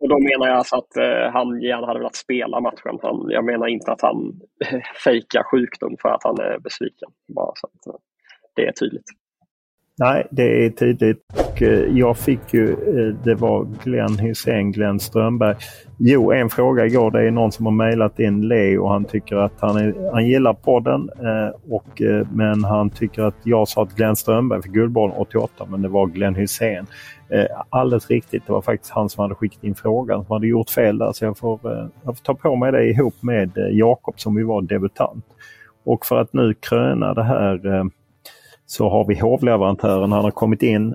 Och 0.00 0.08
då 0.08 0.18
menar 0.18 0.46
jag 0.46 0.56
alltså 0.56 0.76
att 0.76 0.96
eh, 0.96 1.32
han 1.32 1.62
gärna 1.62 1.86
hade 1.86 1.98
velat 1.98 2.16
spela 2.16 2.60
matchen. 2.60 2.98
Han, 3.02 3.26
jag 3.30 3.44
menar 3.44 3.66
inte 3.66 3.92
att 3.92 4.02
han 4.02 4.40
fejkar 5.04 5.42
sjukdom 5.42 5.96
för 6.02 6.08
att 6.08 6.24
han 6.24 6.38
är 6.40 6.58
besviken. 6.58 7.10
Bara 7.28 7.52
så 7.54 7.66
att 7.66 7.94
eh, 7.94 8.00
det 8.54 8.66
är 8.66 8.72
tydligt. 8.72 9.10
Nej, 10.00 10.26
det 10.30 10.64
är 10.64 10.70
tydligt. 10.70 11.18
Och, 11.34 11.62
eh, 11.62 11.98
jag 11.98 12.18
fick 12.18 12.54
ju, 12.54 12.72
eh, 12.72 13.14
det 13.24 13.34
var 13.34 13.66
Glenn 13.84 14.18
Hysén, 14.18 14.72
Glenn 14.72 15.00
Strömberg. 15.00 15.56
Jo, 15.98 16.32
en 16.32 16.50
fråga 16.50 16.86
igår. 16.86 17.10
Det 17.10 17.26
är 17.26 17.30
någon 17.30 17.52
som 17.52 17.66
har 17.66 17.72
mejlat 17.72 18.18
in 18.18 18.48
Leo 18.48 18.82
och 18.82 18.90
han 18.90 19.04
tycker 19.04 19.36
att 19.36 19.60
han, 19.60 19.76
är, 19.76 20.12
han 20.12 20.26
gillar 20.26 20.54
podden. 20.54 21.10
Eh, 21.18 21.74
och, 21.74 22.02
eh, 22.02 22.26
men 22.32 22.64
han 22.64 22.90
tycker 22.90 23.22
att 23.22 23.36
jag 23.42 23.68
sa 23.68 23.82
att 23.82 23.94
Glenn 23.94 24.16
Strömberg 24.16 24.62
fick 24.62 24.72
Guldbollen 24.72 25.16
88 25.16 25.66
men 25.70 25.82
det 25.82 25.88
var 25.88 26.06
Glenn 26.06 26.34
Hysén. 26.34 26.86
Eh, 27.30 27.46
alldeles 27.70 28.10
riktigt, 28.10 28.46
det 28.46 28.52
var 28.52 28.62
faktiskt 28.62 28.92
han 28.92 29.08
som 29.08 29.22
hade 29.22 29.34
skickat 29.34 29.64
in 29.64 29.74
frågan 29.74 30.24
som 30.24 30.32
hade 30.32 30.46
gjort 30.46 30.70
fel 30.70 30.98
där 30.98 31.12
så 31.12 31.24
jag 31.24 31.38
får, 31.38 31.72
eh, 31.72 31.86
jag 32.04 32.16
får 32.16 32.24
ta 32.24 32.34
på 32.34 32.56
mig 32.56 32.72
det 32.72 32.84
ihop 32.84 33.22
med 33.22 33.58
eh, 33.58 33.68
Jakob 33.68 34.20
som 34.20 34.38
ju 34.38 34.44
var 34.44 34.62
debutant. 34.62 35.24
Och 35.84 36.06
för 36.06 36.16
att 36.16 36.32
nu 36.32 36.54
kröna 36.54 37.14
det 37.14 37.24
här 37.24 37.90
så 38.66 38.88
har 38.88 39.04
vi 39.04 39.18
hovleverantören, 39.18 40.12
han 40.12 40.24
har 40.24 40.30
kommit 40.30 40.62
in. 40.62 40.94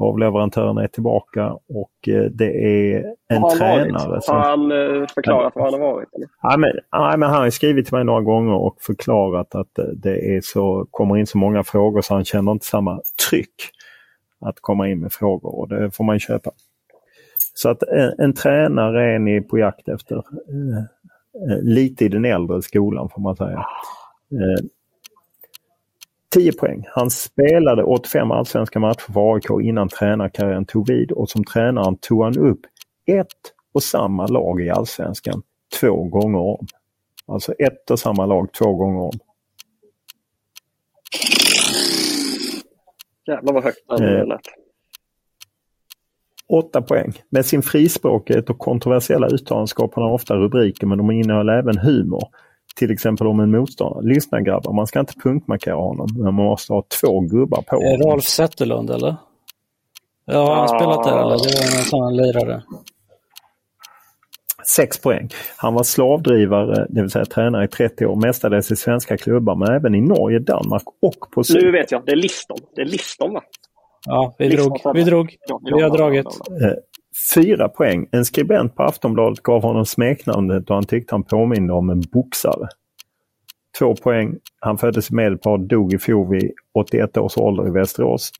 Eh, 0.00 0.04
eh, 0.04 0.06
hovleverantören 0.06 0.78
är 0.78 0.86
tillbaka 0.86 1.52
och 1.52 2.08
eh, 2.08 2.22
det 2.22 2.64
är 2.64 3.14
en 3.28 3.42
har 3.42 3.50
tränare. 3.50 4.20
Som, 4.20 4.36
har 4.36 4.42
han 4.44 4.72
eh, 4.72 5.06
förklarat 5.14 5.56
var 5.56 5.64
han 5.64 5.80
har 5.80 5.92
varit? 5.92 6.08
Ja, 6.42 6.56
men, 6.56 6.70
ja, 6.90 7.16
men 7.16 7.30
han 7.30 7.42
har 7.42 7.50
skrivit 7.50 7.86
till 7.86 7.94
mig 7.94 8.04
några 8.04 8.22
gånger 8.22 8.54
och 8.54 8.76
förklarat 8.80 9.54
att 9.54 9.78
det 9.94 10.36
är 10.36 10.40
så, 10.40 10.86
kommer 10.90 11.16
in 11.16 11.26
så 11.26 11.38
många 11.38 11.64
frågor 11.64 12.00
så 12.00 12.14
han 12.14 12.24
känner 12.24 12.52
inte 12.52 12.66
samma 12.66 13.00
tryck 13.30 13.70
att 14.40 14.60
komma 14.60 14.88
in 14.88 15.00
med 15.00 15.12
frågor 15.12 15.58
och 15.58 15.68
det 15.68 15.90
får 15.90 16.04
man 16.04 16.18
köpa. 16.18 16.50
Så 17.54 17.68
att 17.68 17.82
en, 17.82 18.12
en 18.18 18.34
tränare 18.34 19.14
är 19.14 19.18
ni 19.18 19.40
på 19.40 19.58
jakt 19.58 19.88
efter. 19.88 20.16
Eh, 20.16 20.78
eh, 21.50 21.62
lite 21.62 22.04
i 22.04 22.08
den 22.08 22.24
äldre 22.24 22.62
skolan 22.62 23.08
får 23.08 23.20
man 23.20 23.36
säga. 23.36 23.66
Eh, 24.32 24.64
10 26.34 26.52
poäng. 26.52 26.84
Han 26.88 27.10
spelade 27.10 27.84
85 27.84 28.30
allsvenska 28.30 28.80
matcher 28.80 29.12
för 29.12 29.34
AIK 29.34 29.66
innan 29.68 29.88
tränarkarriären 29.88 30.66
tog 30.66 30.88
vid 30.88 31.12
och 31.12 31.30
som 31.30 31.44
tränaren 31.44 31.96
tog 31.96 32.24
han 32.24 32.38
upp 32.38 32.60
ett 33.06 33.28
och 33.74 33.82
samma 33.82 34.26
lag 34.26 34.60
i 34.60 34.70
allsvenskan 34.70 35.42
två 35.80 36.04
gånger 36.04 36.38
om. 36.38 36.66
Alltså 37.26 37.52
ett 37.52 37.90
och 37.90 37.98
samma 37.98 38.26
lag 38.26 38.52
två 38.52 38.74
gånger 38.74 39.00
om. 39.00 39.12
Jävlar 43.26 43.52
vad 43.52 43.64
högt 43.64 43.78
det 43.98 44.18
eh, 44.18 44.26
lät. 44.26 44.40
Åtta 46.48 46.82
poäng. 46.82 47.12
Med 47.28 47.46
sin 47.46 47.62
frispråkighet 47.62 48.50
och 48.50 48.58
kontroversiella 48.58 49.26
uttalanden 49.28 49.66
skapar 49.68 50.02
han 50.02 50.12
ofta 50.12 50.36
rubriker 50.36 50.86
men 50.86 50.98
de 50.98 51.10
innehåller 51.10 51.52
även 51.52 51.78
humor 51.78 52.28
till 52.74 52.90
exempel 52.90 53.26
om 53.26 53.40
en 53.40 53.50
motståndare. 53.50 54.02
Lyssna 54.14 54.40
grabbar, 54.40 54.72
man 54.72 54.86
ska 54.86 55.00
inte 55.00 55.14
punktmarkera 55.22 55.74
honom, 55.74 56.08
men 56.14 56.34
man 56.34 56.44
måste 56.44 56.72
ha 56.72 56.84
två 57.00 57.20
gubbar 57.20 57.62
på 57.62 57.76
honom. 57.76 57.92
Är 57.92 57.98
Rolf 57.98 58.24
Zetterlund 58.24 58.90
eller? 58.90 59.16
Ja, 60.24 60.46
har 60.46 60.54
han 60.56 60.68
spelat 60.68 61.04
där 61.04 61.18
eller? 61.18 61.30
Det 61.30 61.70
var 61.70 61.78
en 61.78 61.84
sån 61.84 62.16
lirare. 62.16 62.62
Sex 64.76 65.00
poäng. 65.00 65.28
Han 65.56 65.74
var 65.74 65.82
slavdrivare, 65.82 66.86
det 66.88 67.00
vill 67.00 67.10
säga 67.10 67.24
tränare 67.24 67.64
i 67.64 67.68
30 67.68 68.06
år, 68.06 68.16
mestadels 68.16 68.70
i 68.70 68.76
svenska 68.76 69.16
klubbar 69.16 69.54
men 69.54 69.68
även 69.68 69.94
i 69.94 70.00
Norge, 70.00 70.38
Danmark 70.38 70.82
och 71.02 71.30
på 71.34 71.44
Syd. 71.44 71.62
Nu 71.62 71.72
vet 71.72 71.92
jag, 71.92 72.02
det 72.06 72.12
är 72.12 72.16
Liston. 72.16 72.58
Det 72.74 72.80
är 72.80 72.86
Liston 72.86 73.32
va? 73.34 73.42
Ja, 74.06 74.34
vi 74.38 74.48
drog. 74.48 74.80
Vi 74.94 75.02
drog. 75.02 75.36
Vi 75.76 75.82
har 75.82 75.90
dragit. 75.90 76.26
Fyra 77.34 77.68
poäng. 77.68 78.06
En 78.12 78.24
skribent 78.24 78.74
på 78.76 78.82
Aftonbladet 78.82 79.42
gav 79.42 79.62
honom 79.62 79.86
smeknamnet 79.86 80.70
och 80.70 80.74
han 80.74 80.84
tyckte 80.84 81.14
han 81.14 81.22
påminde 81.22 81.72
om 81.72 81.90
en 81.90 82.00
boxare. 82.12 82.68
Två 83.78 83.94
poäng. 83.96 84.34
Han 84.60 84.78
föddes 84.78 85.10
i 85.10 85.14
Medelpad, 85.14 85.68
dog 85.68 85.94
i 85.94 85.98
fjol 85.98 86.30
vid 86.30 86.52
81 86.74 87.16
års 87.16 87.36
ålder 87.36 87.68
i 87.68 87.70
Västerås. 87.70 88.30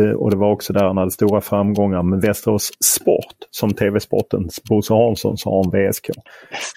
Eh, 0.00 0.10
och 0.10 0.30
det 0.30 0.36
var 0.36 0.50
också 0.50 0.72
där 0.72 0.84
han 0.84 0.96
hade 0.96 1.10
stora 1.10 1.40
framgångar 1.40 2.02
med 2.02 2.20
Västerås 2.20 2.70
Sport, 2.84 3.36
som 3.50 3.72
TV-sportens 3.72 4.62
Bosse 4.68 4.94
Hansson 4.94 5.36
sa 5.36 5.50
om 5.50 5.70
VSK. 5.70 6.10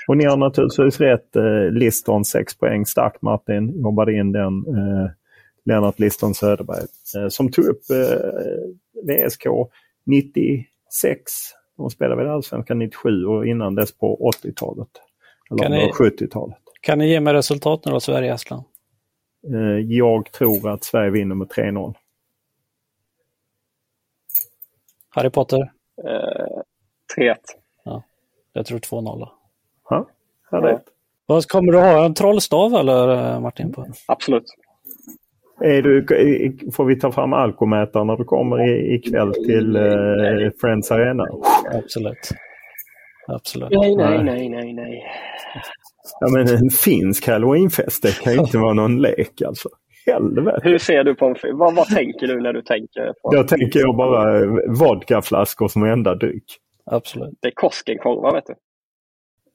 Och 0.08 0.18
ni 0.18 0.26
har 0.26 0.38
naturligtvis 0.38 1.00
rätt. 1.00 1.36
Eh, 1.36 1.72
Liston 1.72 2.26
6 2.26 2.58
poäng. 2.58 2.86
Starkt 2.86 3.22
Martin. 3.22 3.82
Jobbade 3.82 4.14
in 4.14 4.32
den. 4.32 4.54
Eh, 4.68 5.10
Lennart 5.66 6.00
Liston 6.00 6.34
Söderberg. 6.34 6.86
Eh, 7.18 7.28
som 7.30 7.52
tog 7.52 7.66
upp 7.66 7.82
eh, 7.90 8.20
VSK 9.04 9.46
90 10.06 10.66
de 11.78 11.90
spelade 11.90 12.24
väl 12.24 12.32
Allsvenskan 12.32 12.80
97 12.80 13.26
och 13.26 13.48
innan 13.48 13.76
dess 13.76 13.98
på 13.98 14.32
80-talet. 14.44 14.88
Eller 15.52 15.88
70-talet. 15.88 16.58
Kan 16.82 17.00
ni 17.00 17.10
ge 17.10 17.20
mig 17.20 17.34
resultat 17.34 17.86
nu 17.86 17.92
då, 17.92 18.00
Sverige-Estland? 18.00 18.64
Eh, 19.54 19.80
jag 19.80 20.32
tror 20.32 20.70
att 20.70 20.84
Sverige 20.84 21.12
vinner 21.12 21.36
med 21.36 21.48
3-0. 21.48 21.96
Harry 25.10 25.30
Potter? 25.30 25.72
Eh, 26.04 26.62
3-1. 27.18 27.36
Ja, 27.84 28.04
jag 28.54 28.66
tror 28.66 28.80
2-0. 28.80 29.30
Ja, 29.90 30.10
ja. 30.52 30.80
Vad 31.26 31.48
Kommer 31.48 31.72
du 31.72 31.80
ha 31.80 32.06
en 32.06 32.14
trollstav 32.14 32.74
eller 32.74 33.40
Martin? 33.40 33.74
På? 33.74 33.86
Absolut. 34.06 34.46
Är 35.62 35.82
du, 35.82 36.06
får 36.74 36.86
vi 36.86 37.00
ta 37.00 37.12
fram 37.12 37.34
alkomätaren 37.34 38.08
när 38.08 38.18
du 38.18 38.24
kommer 38.24 38.70
ikväll 38.94 39.34
till 39.34 39.76
eh, 39.76 40.52
Friends 40.62 40.92
Arena? 40.92 41.24
Absolut. 41.74 42.30
Absolut. 43.28 43.70
Nej, 43.72 43.96
nej, 43.96 44.24
nej, 44.24 44.50
nej, 44.50 44.74
nej. 44.74 45.04
Ja, 46.20 46.28
men 46.34 46.48
en 46.48 46.70
finsk 46.70 47.28
halloweenfest, 47.28 48.04
det 48.04 48.20
kan 48.24 48.34
ju 48.34 48.40
inte 48.40 48.58
vara 48.58 48.74
någon 48.74 49.02
lek 49.02 49.42
alltså. 49.42 49.70
Helvete. 50.06 50.60
Hur 50.64 50.78
ser 50.78 51.04
du 51.04 51.16
på 51.16 51.26
en 51.26 51.36
vad, 51.58 51.76
vad 51.76 51.88
tänker 51.88 52.28
du 52.28 52.42
när 52.42 52.54
du 52.54 52.62
tänker? 52.62 53.14
På 53.22 53.36
Jag 53.36 53.48
tänker 53.48 53.80
jag 53.80 53.96
bara 53.96 54.46
vodkaflaskor 54.68 55.68
som 55.68 55.84
enda 55.84 56.16
dryck. 56.16 56.44
Absolut. 56.92 57.34
Det 57.42 57.48
är 57.48 57.52
Koskenkorvar 57.52 58.34
vet 58.34 58.46
du. 58.46 58.54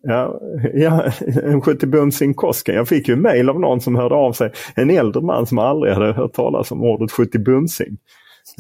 Ja, 0.03 0.41
ja 0.75 1.05
en 1.43 1.61
70 1.61 1.87
bumsing 1.87 2.35
Kosken. 2.35 2.75
Jag 2.75 2.89
fick 2.89 3.09
ju 3.09 3.17
mail 3.17 3.49
av 3.49 3.61
någon 3.61 3.81
som 3.81 3.97
hörde 3.97 4.15
av 4.15 4.33
sig. 4.33 4.53
En 4.75 4.91
äldre 4.91 5.23
man 5.23 5.47
som 5.47 5.59
aldrig 5.59 5.95
hade 5.95 6.13
hört 6.13 6.33
talas 6.33 6.71
om 6.73 6.83
ordet 6.83 7.13
70 7.13 7.39
bumsing. 7.39 7.97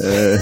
Eh, 0.02 0.40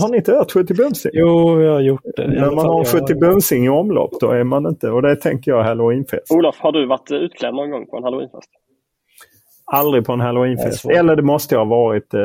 har 0.00 0.08
ni 0.08 0.16
inte 0.16 0.32
hört 0.32 0.52
70 0.52 0.74
bumsing? 0.74 1.10
Jo, 1.14 1.62
jag 1.62 1.72
har 1.72 1.80
gjort 1.80 2.00
det. 2.16 2.28
När 2.28 2.50
man 2.50 2.66
har 2.66 2.78
en 2.80 2.86
jag- 2.92 3.02
70 3.08 3.14
bumsing 3.14 3.64
i 3.64 3.68
omlopp 3.68 4.10
då 4.20 4.30
är 4.30 4.44
man 4.44 4.66
inte, 4.66 4.90
och 4.90 5.02
det 5.02 5.16
tänker 5.16 5.50
jag 5.50 5.62
halloweenfest. 5.62 6.30
Olof, 6.32 6.56
har 6.58 6.72
du 6.72 6.86
varit 6.86 7.10
utklädd 7.10 7.54
någon 7.54 7.70
gång 7.70 7.86
på 7.86 7.96
en 7.96 8.02
halloweenfest? 8.02 8.50
Aldrig 9.72 10.04
på 10.04 10.12
en 10.12 10.20
halloweenfest. 10.20 10.84
Eller 10.90 11.16
det 11.16 11.22
måste 11.22 11.56
ha 11.56 11.64
varit 11.64 12.14
eh, 12.14 12.20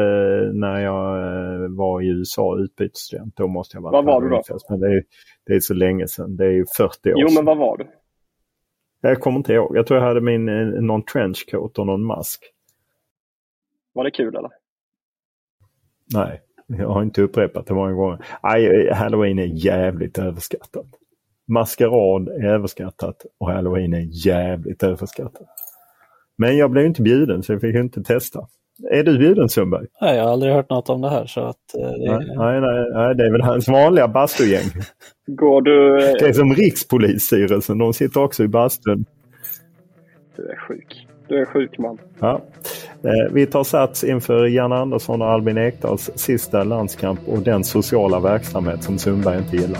när 0.54 0.80
jag 0.80 1.18
eh, 1.64 1.70
var 1.78 2.02
i 2.02 2.08
USA 2.08 2.58
utbytesstudent. 2.60 3.36
Då 3.36 3.48
måste 3.48 3.78
jag 3.78 3.82
ha 3.82 3.92
varit 3.92 4.06
Vad 4.06 4.06
på 4.06 4.12
var 4.12 4.22
du 4.22 4.30
då? 4.30 4.60
Men 4.70 4.80
det 4.80 4.88
är, 4.88 5.04
det 5.46 5.54
är 5.54 5.60
så 5.60 5.74
länge 5.74 6.08
sedan. 6.08 6.36
Det 6.36 6.46
är 6.46 6.52
ju 6.52 6.66
40 6.78 7.10
år 7.10 7.16
Jo, 7.18 7.28
sedan. 7.28 7.36
men 7.36 7.46
vad 7.46 7.58
var 7.58 7.78
du? 7.78 7.88
Jag 9.02 9.20
kommer 9.20 9.38
inte 9.38 9.54
ihåg. 9.54 9.78
Jag 9.78 9.88
tror 9.88 10.00
jag 10.00 10.08
hade 10.08 10.22
min, 10.22 10.50
eh, 10.50 10.82
någon 10.82 11.04
trenchcoat 11.06 11.80
och 11.80 11.86
någon 11.86 12.06
mask. 12.06 12.44
Var 13.94 14.04
det 14.04 14.12
kul 14.12 14.36
eller? 14.36 14.52
Nej, 16.14 16.42
jag 16.68 16.90
har 16.90 17.04
inte 17.04 17.22
upprepat 17.22 17.66
det 17.68 17.74
många 17.74 17.92
gånger. 17.94 18.26
Nej, 18.44 18.90
halloween 18.94 19.40
är 19.40 19.66
jävligt 19.66 20.18
överskattat. 20.20 20.86
Maskerad 21.48 22.28
är 22.30 22.46
överskattat 22.46 23.26
och 23.40 23.52
halloween 23.52 23.94
är 23.94 24.28
jävligt 24.28 24.84
överskattat. 24.84 25.48
Men 26.38 26.58
jag 26.58 26.72
blev 26.72 26.86
inte 26.86 27.02
bjuden 27.02 27.44
så 27.44 27.52
jag 27.54 27.62
fick 27.62 27.76
inte 27.76 28.04
testa. 28.04 28.40
Är 28.92 29.04
du 29.04 29.18
bjuden 29.18 29.50
Sundberg? 29.50 29.86
Nej, 30.02 30.18
jag 30.18 30.24
har 30.24 30.32
aldrig 30.32 30.54
hört 30.54 30.70
något 30.70 30.90
om 30.90 31.02
det 31.02 31.10
här. 31.10 31.26
Så 31.26 31.42
att, 31.42 31.56
eh, 31.78 31.90
det, 31.92 32.12
Nej, 32.12 32.28
nej, 32.38 32.62
nej, 32.62 32.86
nej, 32.94 33.16
det 33.16 33.26
är 33.26 33.32
väl 33.32 33.42
hans 33.42 33.68
vanliga 33.68 34.08
bastugäng. 34.08 34.66
Går 35.28 35.62
du... 35.62 35.98
Det 35.98 36.28
är 36.30 36.34
som 36.34 36.54
Rikspolisstyrelsen, 36.54 37.78
de 37.78 37.94
sitter 37.94 38.24
också 38.24 38.44
i 38.44 38.48
bastun. 38.48 39.06
Du 40.36 40.44
är 40.50 40.56
sjuk. 40.56 41.08
Du 41.28 41.42
är 41.42 41.46
sjuk 41.46 41.78
man. 41.78 41.98
Ja. 42.20 42.42
Eh, 43.04 43.34
Vi 43.34 43.46
tar 43.46 43.64
sats 43.64 44.04
inför 44.04 44.46
Jan 44.46 44.72
Andersson 44.72 45.22
och 45.22 45.28
Albin 45.28 45.58
Ekdals 45.58 46.12
sista 46.16 46.64
landskamp 46.64 47.20
och 47.28 47.40
den 47.40 47.64
sociala 47.64 48.20
verksamhet 48.20 48.84
som 48.84 48.98
Sundberg 48.98 49.38
inte 49.38 49.56
gillar. 49.56 49.80